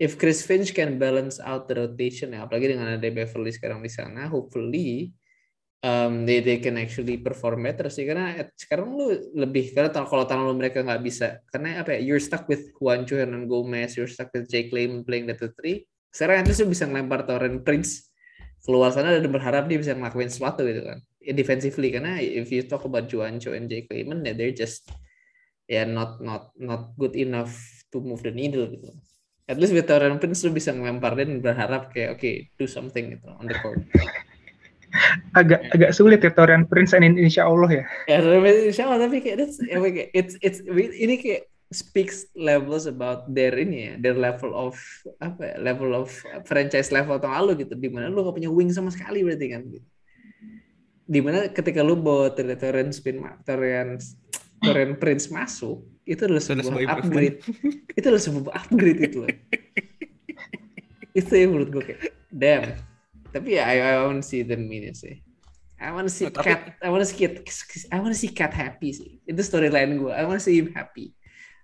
if 0.00 0.16
Chris 0.16 0.44
Finch 0.44 0.72
can 0.72 0.96
balance 0.96 1.36
out 1.40 1.68
the 1.68 1.76
rotation 1.76 2.32
ya, 2.32 2.48
apalagi 2.48 2.72
dengan 2.72 2.96
ada 2.96 3.08
Beverly 3.12 3.52
sekarang 3.52 3.84
di 3.84 3.92
sana, 3.92 4.28
hopefully 4.28 5.12
um, 5.84 6.24
they 6.24 6.40
they 6.40 6.58
can 6.62 6.80
actually 6.80 7.18
perform 7.20 7.66
better 7.66 7.90
sih. 7.92 8.06
Karena 8.08 8.46
sekarang 8.56 8.96
lu 8.96 9.12
lebih 9.36 9.74
karena 9.74 9.92
kalau 9.92 10.24
tahun 10.24 10.48
lalu 10.48 10.56
mereka 10.66 10.80
nggak 10.80 11.02
bisa 11.02 11.42
karena 11.50 11.82
apa 11.82 11.98
ya 11.98 12.00
you're 12.00 12.22
stuck 12.22 12.46
with 12.48 12.72
Juancho 12.78 13.18
Hernan 13.18 13.50
Gomez 13.50 13.98
you're 13.98 14.08
stuck 14.08 14.32
with 14.32 14.48
Jake 14.48 14.72
Layman 14.72 15.04
playing 15.04 15.28
the 15.28 15.36
three. 15.36 15.84
Sekarang 16.14 16.48
itu 16.48 16.64
bisa 16.64 16.88
ngelempar 16.88 17.28
Torren 17.28 17.60
Prince 17.60 18.08
keluar 18.64 18.90
sana 18.90 19.14
dan 19.14 19.30
berharap 19.30 19.70
dia 19.70 19.78
bisa 19.78 19.94
ngelakuin 19.94 20.26
sesuatu 20.26 20.66
gitu 20.66 20.82
kan 20.82 20.98
ya, 21.20 21.32
defensively. 21.36 21.92
Karena 21.92 22.18
if 22.18 22.48
you 22.48 22.64
talk 22.64 22.82
about 22.88 23.06
Juancho 23.10 23.52
and 23.52 23.68
Jake 23.68 23.90
Layman 23.92 24.24
ya 24.24 24.32
they're 24.32 24.54
just 24.54 24.88
yeah, 25.68 25.84
not 25.84 26.22
not 26.22 26.54
not 26.56 26.94
good 26.96 27.14
enough 27.18 27.52
to 27.92 28.00
move 28.02 28.22
the 28.24 28.32
needle 28.32 28.66
gitu. 28.66 28.90
At 29.46 29.62
least 29.62 29.70
with 29.70 29.86
Torren 29.86 30.18
Prince 30.18 30.42
lu 30.42 30.50
bisa 30.50 30.74
ngelempar 30.74 31.14
dan 31.14 31.38
berharap 31.38 31.94
kayak 31.94 32.18
oke 32.18 32.22
okay, 32.22 32.50
do 32.58 32.66
something 32.66 33.14
gitu 33.14 33.30
on 33.30 33.46
the 33.46 33.54
court 33.62 33.78
agak 35.36 35.60
yeah. 35.62 35.74
agak 35.74 35.90
sulit 35.92 36.20
ya 36.22 36.32
Torian 36.32 36.64
Prince 36.66 36.96
ini 36.96 37.12
insya 37.18 37.46
Allah 37.46 37.70
ya. 37.70 37.84
Ya 38.08 38.18
insya 38.66 38.88
Allah 38.88 39.06
tapi 39.06 39.20
kayak 39.20 39.36
that's 39.42 39.58
it's 40.14 40.34
it's 40.40 40.58
ini 40.68 41.14
kayak 41.20 41.42
speaks 41.74 42.30
levels 42.38 42.86
about 42.86 43.26
their 43.26 43.52
ini 43.58 43.90
ya 43.90 43.92
their 43.98 44.16
level 44.16 44.54
of 44.54 44.78
apa 45.18 45.54
ya, 45.54 45.56
level 45.58 45.98
of 45.98 46.08
franchise 46.46 46.94
level 46.94 47.18
tahun 47.18 47.42
lalu 47.42 47.66
gitu 47.66 47.74
di 47.74 47.90
mana 47.90 48.06
lu 48.06 48.22
gak 48.22 48.38
punya 48.38 48.50
wing 48.50 48.70
sama 48.70 48.94
sekali 48.94 49.26
berarti 49.26 49.46
kan 49.50 49.62
gitu. 49.66 49.88
Di 51.06 51.20
mana 51.22 51.50
ketika 51.50 51.86
lu 51.86 51.98
bawa 51.98 52.34
Torian 52.34 52.90
Spin 52.90 53.22
Torian 53.46 53.98
Torian 54.62 54.92
Prince 54.98 55.30
masuk 55.30 55.82
itu 56.06 56.22
adalah 56.22 56.42
sebuah 56.42 57.02
upgrade. 57.02 57.42
itu 57.98 58.04
adalah 58.06 58.22
sebuah 58.22 58.52
upgrade 58.62 59.00
itu 59.10 59.16
loh. 59.26 59.30
itu 61.18 61.32
yang 61.32 61.50
menurut 61.56 61.70
gue 61.72 61.82
kayak 61.82 62.02
damn 62.28 62.76
tapi 63.36 63.60
ya 63.60 63.68
I, 63.68 63.76
I 63.84 63.94
want 64.08 64.24
to 64.24 64.26
see 64.26 64.40
them 64.40 64.64
ini 64.72 64.96
sih. 64.96 65.20
I 65.76 65.92
want 65.92 66.08
to 66.08 66.12
see 66.12 66.24
oh, 66.24 66.32
cat. 66.32 66.72
I 66.80 66.88
want 66.88 67.04
to 67.04 67.08
see 67.08 67.20
cat. 67.20 67.44
I 67.92 68.00
want 68.00 68.12
to 68.16 68.18
see 68.18 68.32
cat 68.32 68.56
happy 68.56 68.96
sih. 68.96 69.20
Itu 69.28 69.44
storyline 69.44 70.00
gue. 70.00 70.08
I 70.08 70.24
want 70.24 70.40
to 70.40 70.44
see 70.44 70.56
him 70.56 70.72
happy. 70.72 71.12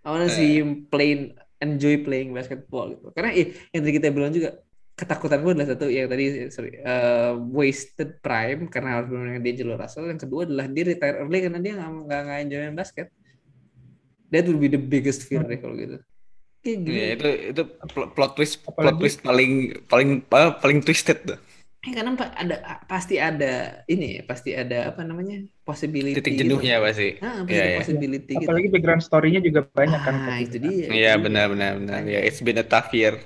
I 0.05 0.13
want 0.13 0.29
to 0.29 0.33
see 0.33 0.61
eh. 0.61 0.61
him 0.61 0.85
playing, 0.93 1.33
enjoy 1.65 2.05
playing 2.05 2.37
basketball 2.37 2.93
gitu. 2.93 3.09
Karena 3.17 3.33
eh, 3.33 3.57
yang 3.73 3.81
tadi 3.81 3.93
kita 3.97 4.13
bilang 4.13 4.37
juga 4.37 4.61
ketakutan 4.93 5.41
gue 5.41 5.53
adalah 5.57 5.69
satu 5.73 5.89
yang 5.89 6.13
tadi 6.13 6.53
sorry 6.53 6.77
uh, 6.85 7.41
wasted 7.41 8.21
prime 8.21 8.69
karena 8.69 9.01
harus 9.01 9.09
menang 9.09 9.41
dia 9.41 9.65
Jelo 9.65 9.81
Russell. 9.81 10.13
Yang 10.13 10.29
kedua 10.29 10.45
adalah 10.45 10.69
dia 10.69 10.85
retire 10.93 11.17
early 11.25 11.39
karena 11.49 11.59
dia 11.65 11.73
nggak 11.81 12.21
nggak 12.29 12.39
enjoy 12.45 12.61
basket. 12.77 13.09
That 14.29 14.45
would 14.45 14.61
be 14.61 14.69
the 14.69 14.81
biggest 14.81 15.25
fear 15.25 15.41
deh 15.41 15.57
kalau 15.57 15.77
gitu. 15.81 15.97
Iya, 16.63 17.19
itu 17.19 17.29
itu 17.57 17.63
plot 17.91 18.39
twist 18.39 18.63
plot 18.63 18.95
twist 19.01 19.19
paling 19.25 19.83
paling 19.91 20.23
paling 20.31 20.79
twisted 20.85 21.19
tuh. 21.27 21.41
Eh, 21.83 21.91
karena 21.91 22.15
ada 22.15 22.57
pasti 22.87 23.19
ada 23.19 23.83
ini 23.91 24.23
pasti 24.23 24.55
ada 24.55 24.95
apa 24.95 25.03
namanya 25.03 25.43
possibility 25.67 26.15
titik 26.15 26.39
jenuhnya 26.39 26.79
gitu. 26.79 26.87
pasti 26.87 27.09
ah, 27.19 27.43
pasti 27.43 27.59
yeah, 27.59 27.67
yeah. 27.67 27.79
possibility 27.83 28.33
gitu. 28.39 28.47
apalagi 28.47 28.67
background 28.71 29.03
story-nya 29.03 29.43
juga 29.43 29.67
banyak 29.67 29.99
kan. 29.99 30.15
ah, 30.15 30.27
kan 30.31 30.47
itu 30.47 30.63
dia 30.63 30.87
iya 30.95 31.13
benar 31.19 31.51
benar 31.51 31.83
benar 31.83 32.07
ya 32.07 32.23
it's 32.23 32.39
been 32.39 32.63
a 32.63 32.63
tough 32.63 32.95
year 32.95 33.19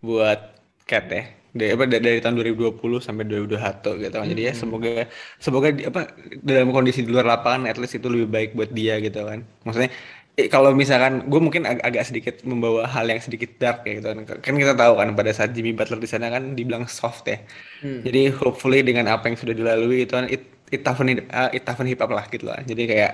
buat 0.00 0.56
Cat 0.88 1.12
ya 1.12 1.28
dari 1.52 1.76
apa 1.76 1.84
dari 1.84 2.18
tahun 2.24 2.40
2020 2.40 2.80
sampai 3.04 3.24
2021 3.28 4.08
gitu 4.08 4.16
kan. 4.16 4.26
Jadi 4.32 4.42
ya 4.42 4.52
semoga 4.56 5.04
semoga 5.36 5.68
di, 5.68 5.84
apa 5.84 6.08
dalam 6.40 6.72
kondisi 6.72 7.04
di 7.04 7.12
luar 7.12 7.28
lapangan 7.28 7.68
at 7.68 7.76
least 7.76 8.00
itu 8.00 8.08
lebih 8.08 8.28
baik 8.32 8.50
buat 8.56 8.72
dia 8.72 8.96
gitu 9.04 9.20
kan. 9.20 9.44
Maksudnya 9.68 9.92
eh, 10.38 10.48
kalau 10.48 10.72
misalkan 10.72 11.28
gue 11.28 11.40
mungkin 11.40 11.68
ag 11.68 11.78
agak 11.84 12.08
sedikit 12.08 12.34
membawa 12.48 12.88
hal 12.88 13.04
yang 13.08 13.20
sedikit 13.20 13.50
dark 13.60 13.84
ya 13.84 14.00
gitu 14.00 14.06
kan. 14.12 14.18
Kan 14.40 14.54
kita 14.56 14.72
tahu 14.76 14.92
kan 15.00 15.08
pada 15.12 15.30
saat 15.36 15.50
Jimmy 15.52 15.76
Butler 15.76 16.00
di 16.00 16.08
sana 16.08 16.32
kan 16.32 16.56
dibilang 16.56 16.88
soft 16.88 17.28
ya. 17.28 17.40
Hmm. 17.84 18.00
Jadi 18.06 18.32
hopefully 18.32 18.80
dengan 18.80 19.08
apa 19.12 19.28
yang 19.28 19.36
sudah 19.36 19.54
dilalui 19.56 20.08
itu 20.08 20.12
kan 20.16 20.26
it 20.28 20.42
it 20.72 20.80
toughen 20.86 21.20
uh, 21.28 21.50
it 21.52 21.62
toughen 21.68 21.84
hip 21.84 22.00
up 22.00 22.10
lah 22.10 22.24
gitu 22.32 22.48
lah. 22.48 22.60
Jadi 22.64 22.82
kayak 22.88 23.12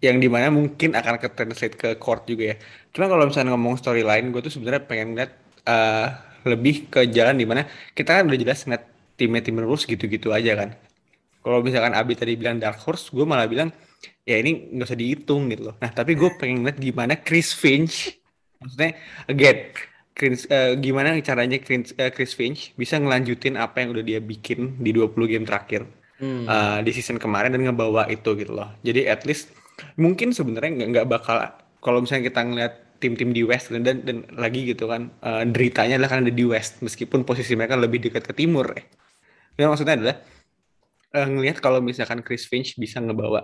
yang 0.00 0.16
di 0.16 0.28
mana 0.32 0.48
mungkin 0.48 0.96
akan 0.96 1.20
ke 1.20 1.28
translate 1.36 1.76
ke 1.76 1.88
court 2.00 2.24
juga 2.24 2.44
ya. 2.52 2.56
Cuma 2.96 3.06
kalau 3.12 3.28
misalnya 3.28 3.52
ngomong 3.52 3.76
storyline, 3.76 4.32
gue 4.32 4.40
tuh 4.40 4.52
sebenarnya 4.52 4.88
pengen 4.88 5.12
lihat 5.12 5.36
uh, 5.68 6.08
lebih 6.48 6.88
ke 6.88 7.04
jalan 7.12 7.36
di 7.36 7.44
mana 7.44 7.68
kita 7.92 8.16
kan 8.16 8.24
udah 8.24 8.40
jelas 8.40 8.64
ngeliat 8.64 8.84
timnya 9.20 9.44
Timberwolves 9.44 9.84
gitu-gitu 9.84 10.32
aja 10.32 10.56
kan. 10.56 10.72
Kalau 11.44 11.60
misalkan 11.60 11.92
Abi 11.92 12.16
tadi 12.16 12.32
bilang 12.36 12.56
dark 12.56 12.80
horse, 12.80 13.12
gue 13.12 13.24
malah 13.28 13.44
bilang 13.44 13.68
ya 14.24 14.36
ini 14.40 14.72
nggak 14.74 14.86
usah 14.88 14.98
dihitung 14.98 15.50
gitu 15.52 15.72
loh. 15.72 15.76
Nah 15.80 15.90
tapi 15.92 16.16
gue 16.16 16.30
pengen 16.40 16.64
lihat 16.64 16.78
gimana 16.80 17.18
Chris 17.20 17.52
Finch, 17.52 18.16
maksudnya 18.60 18.96
again, 19.28 19.72
Chris, 20.16 20.44
uh, 20.48 20.76
gimana 20.76 21.16
caranya 21.20 21.58
Chris, 21.60 21.92
uh, 21.96 22.10
Chris 22.12 22.32
Finch 22.36 22.76
bisa 22.76 22.96
ngelanjutin 22.96 23.56
apa 23.56 23.84
yang 23.84 23.96
udah 23.96 24.04
dia 24.04 24.20
bikin 24.20 24.80
di 24.80 24.90
20 24.92 25.12
game 25.30 25.46
terakhir 25.48 25.84
Hmm. 26.20 26.44
uh, 26.44 26.78
di 26.84 26.92
season 26.92 27.16
kemarin 27.16 27.56
dan 27.56 27.64
ngebawa 27.64 28.04
itu 28.12 28.36
gitu 28.36 28.52
loh. 28.52 28.68
Jadi 28.84 29.08
at 29.08 29.24
least 29.24 29.56
mungkin 29.96 30.36
sebenarnya 30.36 30.92
nggak 30.92 31.08
bakal 31.08 31.40
kalau 31.80 32.04
misalnya 32.04 32.28
kita 32.28 32.40
ngeliat 32.44 32.74
tim-tim 33.00 33.32
di 33.32 33.40
West 33.40 33.72
dan, 33.72 33.80
dan 33.80 34.04
dan 34.04 34.28
lagi 34.36 34.68
gitu 34.68 34.84
kan 34.84 35.08
uh, 35.24 35.40
deritanya 35.48 35.96
adalah 35.96 36.12
karena 36.12 36.28
ada 36.28 36.36
di 36.36 36.44
West 36.44 36.84
meskipun 36.84 37.24
posisi 37.24 37.56
mereka 37.56 37.80
lebih 37.80 38.04
dekat 38.04 38.28
ke 38.28 38.36
timur 38.36 38.68
ya. 38.68 38.84
Dan 39.56 39.72
maksudnya 39.72 39.96
adalah 39.96 40.16
uh, 41.16 41.28
ngelihat 41.32 41.64
kalau 41.64 41.80
misalkan 41.80 42.20
Chris 42.20 42.44
Finch 42.44 42.76
bisa 42.76 43.00
ngebawa 43.00 43.40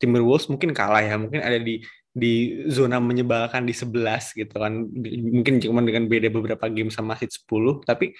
Timberwolves 0.00 0.48
mungkin 0.48 0.72
kalah 0.72 1.04
ya, 1.04 1.20
mungkin 1.20 1.44
ada 1.44 1.60
di 1.60 1.84
di 2.10 2.66
zona 2.66 2.98
menyebalkan 2.98 3.62
di 3.62 3.74
11 3.76 4.34
gitu 4.34 4.56
kan. 4.58 4.88
Mungkin 5.36 5.62
cuma 5.62 5.80
dengan 5.86 6.10
beda 6.10 6.28
beberapa 6.32 6.66
game 6.66 6.90
sama 6.90 7.14
hit 7.14 7.30
10, 7.30 7.86
tapi 7.86 8.16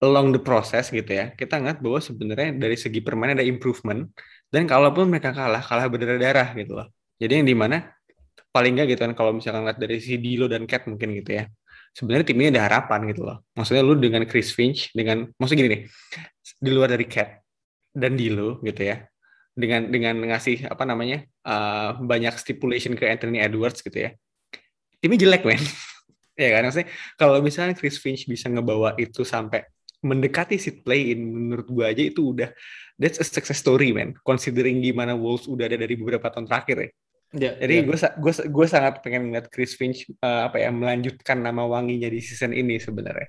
along 0.00 0.32
the 0.32 0.40
process 0.40 0.88
gitu 0.88 1.10
ya, 1.10 1.34
kita 1.34 1.58
ngeliat 1.58 1.82
bahwa 1.82 1.98
sebenarnya 1.98 2.54
dari 2.54 2.76
segi 2.78 3.02
permainan 3.02 3.42
ada 3.42 3.46
improvement 3.46 4.06
dan 4.48 4.64
kalaupun 4.64 5.10
mereka 5.10 5.34
kalah, 5.34 5.60
kalah 5.60 5.90
berdarah-darah 5.90 6.54
gitu 6.54 6.78
loh. 6.78 6.88
Jadi 7.18 7.42
yang 7.42 7.46
di 7.50 7.56
mana 7.58 7.76
paling 8.54 8.78
nggak 8.78 8.94
gitu 8.94 9.00
kan 9.04 9.12
kalau 9.18 9.34
misalkan 9.34 9.66
ngeliat 9.66 9.78
dari 9.82 9.98
si 9.98 10.16
Dilo 10.16 10.46
dan 10.46 10.64
Cat 10.70 10.86
mungkin 10.86 11.18
gitu 11.18 11.42
ya, 11.42 11.44
sebenarnya 11.92 12.24
tim 12.30 12.38
ini 12.38 12.48
ada 12.54 12.64
harapan 12.70 13.10
gitu 13.10 13.26
loh. 13.26 13.42
Maksudnya 13.58 13.82
lu 13.82 13.98
dengan 13.98 14.22
Chris 14.24 14.54
Finch, 14.54 14.94
dengan 14.94 15.26
maksudnya 15.36 15.66
gini 15.66 15.70
nih, 15.74 15.82
di 16.62 16.70
luar 16.70 16.88
dari 16.94 17.06
Cat 17.10 17.42
dan 17.92 18.14
Dilo 18.14 18.62
gitu 18.62 18.86
ya, 18.86 19.02
dengan 19.58 19.90
dengan 19.90 20.14
ngasih 20.22 20.70
apa 20.70 20.86
namanya 20.86 21.26
uh, 21.42 21.98
banyak 21.98 22.38
stipulation 22.38 22.94
ke 22.94 23.10
Anthony 23.10 23.42
Edwards 23.42 23.82
gitu 23.82 24.06
ya, 24.06 24.14
timnya 25.02 25.18
jelek 25.26 25.42
men. 25.42 25.58
ya 26.38 26.54
kan 26.54 26.70
maksudnya 26.70 26.88
kalau 27.18 27.42
misalnya 27.42 27.74
Chris 27.74 27.98
Finch 27.98 28.30
bisa 28.30 28.46
ngebawa 28.46 28.94
itu 28.94 29.26
sampai 29.26 29.66
mendekati 30.06 30.54
seat 30.54 30.86
play 30.86 31.10
in 31.10 31.26
menurut 31.26 31.66
gue 31.66 31.82
aja 31.82 32.02
itu 32.06 32.30
udah 32.30 32.54
that's 32.94 33.18
a 33.18 33.26
success 33.26 33.58
story 33.58 33.90
man 33.90 34.14
considering 34.22 34.78
gimana 34.78 35.18
Wolves 35.18 35.50
udah 35.50 35.66
ada 35.66 35.74
dari 35.74 35.98
beberapa 35.98 36.30
tahun 36.30 36.46
terakhir 36.46 36.78
ya. 36.78 36.90
Ya, 37.28 37.52
jadi 37.60 37.84
gue 37.84 37.98
gue 37.98 38.32
gue 38.46 38.66
sangat 38.70 39.04
pengen 39.04 39.28
ngeliat 39.28 39.52
Chris 39.52 39.76
Finch 39.76 40.06
uh, 40.22 40.48
apa 40.48 40.62
ya 40.62 40.72
melanjutkan 40.72 41.42
nama 41.42 41.66
wanginya 41.66 42.08
di 42.08 42.22
season 42.24 42.54
ini 42.54 42.80
sebenarnya. 42.80 43.28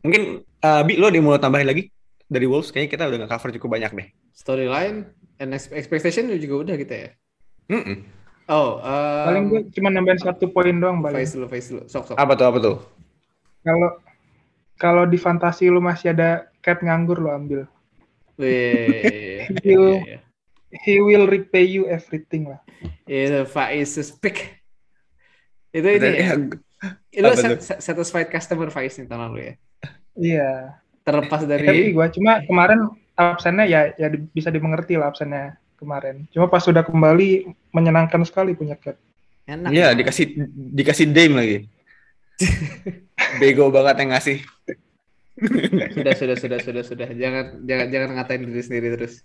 Mungkin 0.00 0.42
uh, 0.42 0.82
Bi 0.82 0.96
lo 0.96 1.12
ada 1.12 1.14
yang 1.20 1.28
mau 1.28 1.38
tambahin 1.38 1.68
lagi 1.70 1.92
dari 2.26 2.50
Wolves? 2.50 2.72
Kayaknya 2.74 2.90
kita 2.90 3.04
udah 3.06 3.18
nggak 3.22 3.30
cover 3.36 3.50
cukup 3.60 3.70
banyak 3.78 3.92
deh 3.94 4.08
storyline 4.32 5.08
and 5.38 5.54
ex- 5.54 5.72
expectation 5.72 6.28
juga 6.36 6.54
udah 6.68 6.76
kita 6.76 6.94
ya. 6.94 7.10
Mm-mm. 7.70 7.96
Oh, 8.50 8.82
um, 8.82 9.26
Paling 9.30 9.44
gue 9.46 9.60
cuma 9.78 9.94
nambahin 9.94 10.18
satu 10.18 10.50
poin 10.50 10.74
doang 10.74 10.98
paling. 10.98 11.22
Faiz 11.22 11.30
dulu, 11.38 11.46
Faiz 11.46 11.70
dulu. 11.70 11.86
Sok, 11.86 12.10
sok. 12.10 12.16
apa 12.18 12.32
tuh 12.34 12.46
apa 12.50 12.58
tuh 12.58 12.76
Kalau 13.62 13.90
kalau 14.74 15.04
di 15.06 15.14
fantasi 15.14 15.70
lu 15.70 15.78
masih 15.78 16.10
ada 16.10 16.50
cat 16.58 16.82
nganggur 16.82 17.22
lu 17.22 17.30
ambil. 17.30 17.60
Wih, 18.40 19.46
You- 19.62 20.02
iya, 20.02 20.18
iya. 20.18 20.18
He 20.70 21.02
will 21.02 21.26
repay 21.26 21.66
you 21.66 21.90
everything 21.90 22.46
lah. 22.46 22.62
Itu 23.06 23.42
Faiz 23.46 23.94
pick. 24.18 24.58
Itu 25.70 25.86
ini 25.86 26.08
ya. 26.14 26.34
Lu 27.22 27.34
sat- 27.38 27.82
satisfied 27.82 28.30
customer 28.30 28.70
Faiz 28.70 28.98
nih 28.98 29.06
tahun 29.06 29.30
lalu 29.30 29.38
ya. 29.38 29.54
Iya. 30.18 30.50
Terlepas 31.06 31.42
Happy 31.42 31.50
dari 31.50 31.94
gua 31.94 32.06
cuma 32.10 32.42
kemarin 32.46 32.86
absennya 33.20 33.64
ya 33.68 33.80
ya 33.94 34.08
di- 34.08 34.24
bisa 34.32 34.48
dimengerti 34.48 34.96
lah 34.96 35.12
absennya 35.12 35.60
kemarin. 35.76 36.24
Cuma 36.32 36.48
pas 36.48 36.64
sudah 36.64 36.80
kembali 36.84 37.52
menyenangkan 37.70 38.24
sekali 38.24 38.56
punya 38.56 38.76
cat. 38.80 38.96
enak. 39.50 39.70
Iya 39.72 39.92
ya. 39.92 39.98
dikasih 39.98 40.26
dikasih 40.78 41.06
Dame 41.10 41.34
lagi 41.36 41.58
bego 43.42 43.68
banget 43.68 43.96
yang 44.00 44.10
ngasih 44.16 44.38
Sudah, 45.96 46.12
sudah, 46.12 46.36
sudah, 46.36 46.60
sudah, 46.60 46.84
sudah. 46.84 47.08
Jangan, 47.16 47.64
jangan, 47.64 47.86
jangan 47.88 48.08
ngatain 48.12 48.44
diri 48.44 48.60
sendiri 48.60 48.88
terus. 48.96 49.20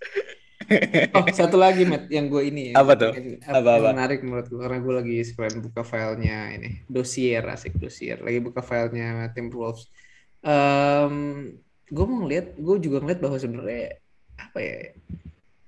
Oh, 1.14 1.22
satu 1.30 1.60
lagi, 1.60 1.86
Matt, 1.86 2.10
yang 2.10 2.26
gue 2.26 2.42
ini. 2.48 2.72
Apa 2.74 2.96
tuh? 2.98 3.12
Yang 3.14 3.44
Apa-apa? 3.44 3.92
Menarik 3.92 4.24
menurut 4.24 4.50
gue, 4.50 4.58
karena 4.58 4.80
gue 4.82 4.94
lagi 4.98 5.16
sekalian 5.22 5.62
buka 5.62 5.86
filenya 5.86 6.50
ini. 6.58 6.82
Dosier, 6.90 7.44
asik 7.44 7.76
dosier. 7.78 8.18
Lagi 8.18 8.40
buka 8.42 8.64
filenya 8.64 9.30
Timberwolves. 9.30 9.86
Um, 10.42 11.54
gue 11.86 12.04
mau 12.06 12.26
ngeliat, 12.26 12.58
gue 12.58 12.76
juga 12.82 12.98
ngeliat 13.02 13.20
bahwa 13.22 13.38
sebenarnya, 13.38 13.98
apa 14.36 14.58
ya, 14.58 14.78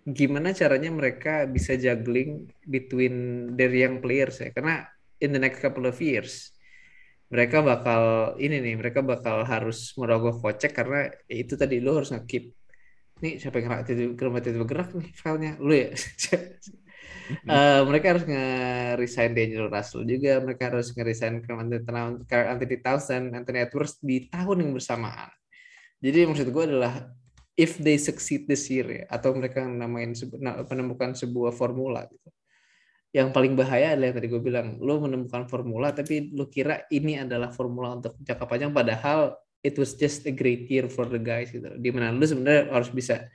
gimana 0.09 0.57
caranya 0.57 0.91
mereka 0.91 1.45
bisa 1.45 1.77
juggling 1.77 2.49
between 2.65 3.15
their 3.55 3.71
young 3.71 4.01
players 4.03 4.41
ya. 4.41 4.51
Karena 4.51 4.89
in 5.23 5.31
the 5.37 5.41
next 5.41 5.63
couple 5.63 5.85
of 5.87 5.97
years, 6.01 6.51
mereka 7.29 7.61
bakal 7.61 8.35
ini 8.41 8.59
nih 8.65 8.75
mereka 8.81 9.05
bakal 9.05 9.45
harus 9.45 9.93
merogoh 10.01 10.41
kocek 10.41 10.73
karena 10.73 11.13
ya 11.29 11.37
itu 11.45 11.55
tadi 11.61 11.79
lu 11.79 11.93
harus 12.01 12.11
nge-keep. 12.11 12.57
Nih 13.21 13.37
siapa 13.37 13.61
yang 13.61 13.85
tiba 13.85 14.15
tiba 14.17 14.41
tiba 14.41 14.67
gerak 14.67 14.91
nih 14.97 15.09
filenya 15.13 15.53
lu 15.61 15.75
ya. 15.75 15.93
Eh, 17.29 17.83
mereka 17.85 18.17
harus 18.17 18.25
nge-resign 18.25 19.37
D'Angelo 19.37 19.69
Russell 19.69 20.09
juga 20.09 20.41
mereka 20.41 20.73
harus 20.73 20.97
nge-resign 20.97 21.45
Anthony 21.45 22.81
Towns 22.81 23.05
dan 23.05 23.37
Anthony 23.37 23.69
Edwards 23.69 24.01
di 24.01 24.33
tahun 24.33 24.65
yang 24.65 24.73
bersamaan 24.73 25.29
jadi 25.99 26.31
maksud 26.31 26.55
gue 26.55 26.65
adalah 26.65 27.11
if 27.59 27.75
they 27.83 27.99
succeed 27.99 28.47
this 28.47 28.71
year 28.71 28.87
ya 28.87 29.05
atau 29.11 29.35
mereka 29.35 29.67
namain 29.67 30.15
menemukan 30.71 31.11
sebuah 31.19 31.51
formula 31.51 32.07
gitu. 32.07 32.31
Yang 33.11 33.29
paling 33.35 33.59
bahaya 33.59 33.99
adalah 33.99 34.15
yang 34.15 34.17
tadi 34.23 34.29
gue 34.31 34.43
bilang 34.43 34.79
lo 34.79 35.03
menemukan 35.03 35.51
formula 35.51 35.91
tapi 35.91 36.31
lo 36.31 36.47
kira 36.47 36.87
ini 36.95 37.19
adalah 37.19 37.51
formula 37.51 37.99
untuk 37.99 38.15
jangka 38.23 38.47
panjang 38.47 38.71
padahal 38.71 39.35
it 39.67 39.75
was 39.75 39.99
just 39.99 40.23
a 40.31 40.33
great 40.33 40.71
year 40.71 40.87
for 40.87 41.11
the 41.11 41.19
guys 41.19 41.51
gitu. 41.51 41.67
Di 41.67 41.91
mana 41.91 42.15
lo 42.15 42.23
sebenarnya 42.23 42.71
harus 42.71 42.95
bisa 42.95 43.27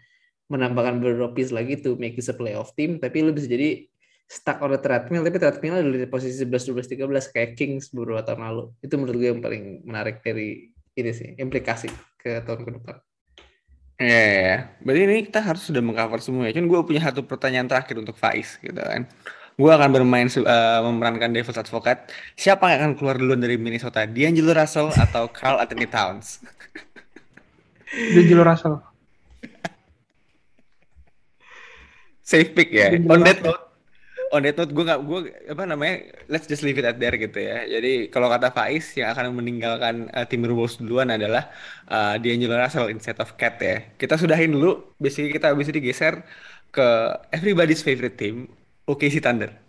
menambahkan 0.47 1.04
beberapa 1.04 1.36
piece 1.36 1.52
lagi 1.52 1.76
to 1.84 1.99
make 1.99 2.15
this 2.15 2.32
a 2.32 2.36
playoff 2.36 2.71
team 2.80 3.04
tapi 3.04 3.19
lo 3.19 3.36
bisa 3.36 3.52
jadi 3.52 3.84
stuck 4.23 4.63
on 4.63 4.71
the 4.71 4.80
treadmill 4.80 5.19
tapi 5.19 5.36
treadmill 5.36 5.84
ada 5.84 5.91
di 5.91 6.08
posisi 6.08 6.47
11 6.47 6.71
12 6.71 6.95
13 6.95 7.36
kayak 7.36 7.52
Kings 7.60 7.91
beberapa 7.91 8.23
tahun 8.23 8.39
lalu. 8.39 8.63
Itu 8.80 8.95
menurut 8.95 9.19
gue 9.19 9.30
yang 9.36 9.43
paling 9.43 9.84
menarik 9.84 10.23
dari 10.23 10.72
ini 10.93 11.12
sih 11.12 11.29
implikasi 11.38 11.89
ke 12.19 12.41
tahun 12.45 12.62
ke 12.65 12.71
depan 12.79 12.97
Iya, 14.01 14.10
iya, 14.10 14.36
iya. 14.41 14.58
Berarti 14.82 15.01
ini 15.06 15.21
kita 15.29 15.39
harus 15.39 15.63
sudah 15.69 15.82
mengcover 15.86 16.17
semua 16.17 16.49
ya. 16.49 16.58
Cuman 16.58 16.67
gue 16.67 16.79
punya 16.82 17.01
satu 17.06 17.21
pertanyaan 17.23 17.69
terakhir 17.69 17.95
untuk 18.01 18.17
Faiz 18.17 18.58
gitu 18.58 18.82
kan. 18.82 19.06
Gue 19.53 19.69
akan 19.69 19.89
bermain 19.93 20.25
eh, 20.25 20.79
memerankan 20.82 21.29
Devil's 21.29 21.62
Advocate. 21.62 22.10
Siapa 22.34 22.73
yang 22.73 22.79
akan 22.82 22.93
keluar 22.97 23.15
duluan 23.21 23.38
dari 23.38 23.56
Minnesota? 23.62 24.10
D'Angelo 24.10 24.58
Russell 24.58 24.89
atau 24.97 25.29
Carl 25.29 25.62
Anthony 25.62 25.86
Towns? 25.86 26.41
D'Angelo 27.93 28.41
Russell. 28.41 28.82
Safe 32.25 32.49
pick 32.49 32.73
ya. 32.73 32.97
D'Angelo 32.97 33.13
On 33.13 33.19
that 33.21 33.39
note, 33.45 33.63
on 34.34 34.41
that 34.43 34.58
note 34.58 34.74
gue 34.74 34.84
nggak 34.84 35.02
gue 35.06 35.19
apa 35.54 35.63
namanya? 35.69 35.96
Let's 36.28 36.50
just 36.50 36.65
leave 36.65 36.82
it 36.82 36.86
at 36.89 36.98
there 36.98 37.13
gitu 37.15 37.38
ya. 37.38 37.63
Jadi 37.69 38.10
kalau 38.10 38.28
kata 38.34 38.50
Faiz 38.50 38.91
yang 38.98 39.13
akan 39.13 39.38
meninggalkan 39.38 40.10
uh, 40.12 40.26
Timberwolves 40.26 40.82
duluan 40.82 41.13
adalah 41.13 41.54
uh, 41.88 42.17
D'Angelo 42.17 42.58
Russell 42.58 42.89
instead 42.89 43.17
of 43.22 43.38
Cat 43.38 43.62
ya. 43.62 43.86
Kita 43.96 44.17
sudahin 44.17 44.58
dulu. 44.58 44.98
Basically 44.98 45.32
kita 45.32 45.54
habis 45.54 45.69
digeser 45.69 46.26
ke 46.74 46.88
everybody's 47.30 47.86
favorite 47.86 48.17
team, 48.17 48.50
OKC 48.89 49.22
Thunder. 49.22 49.62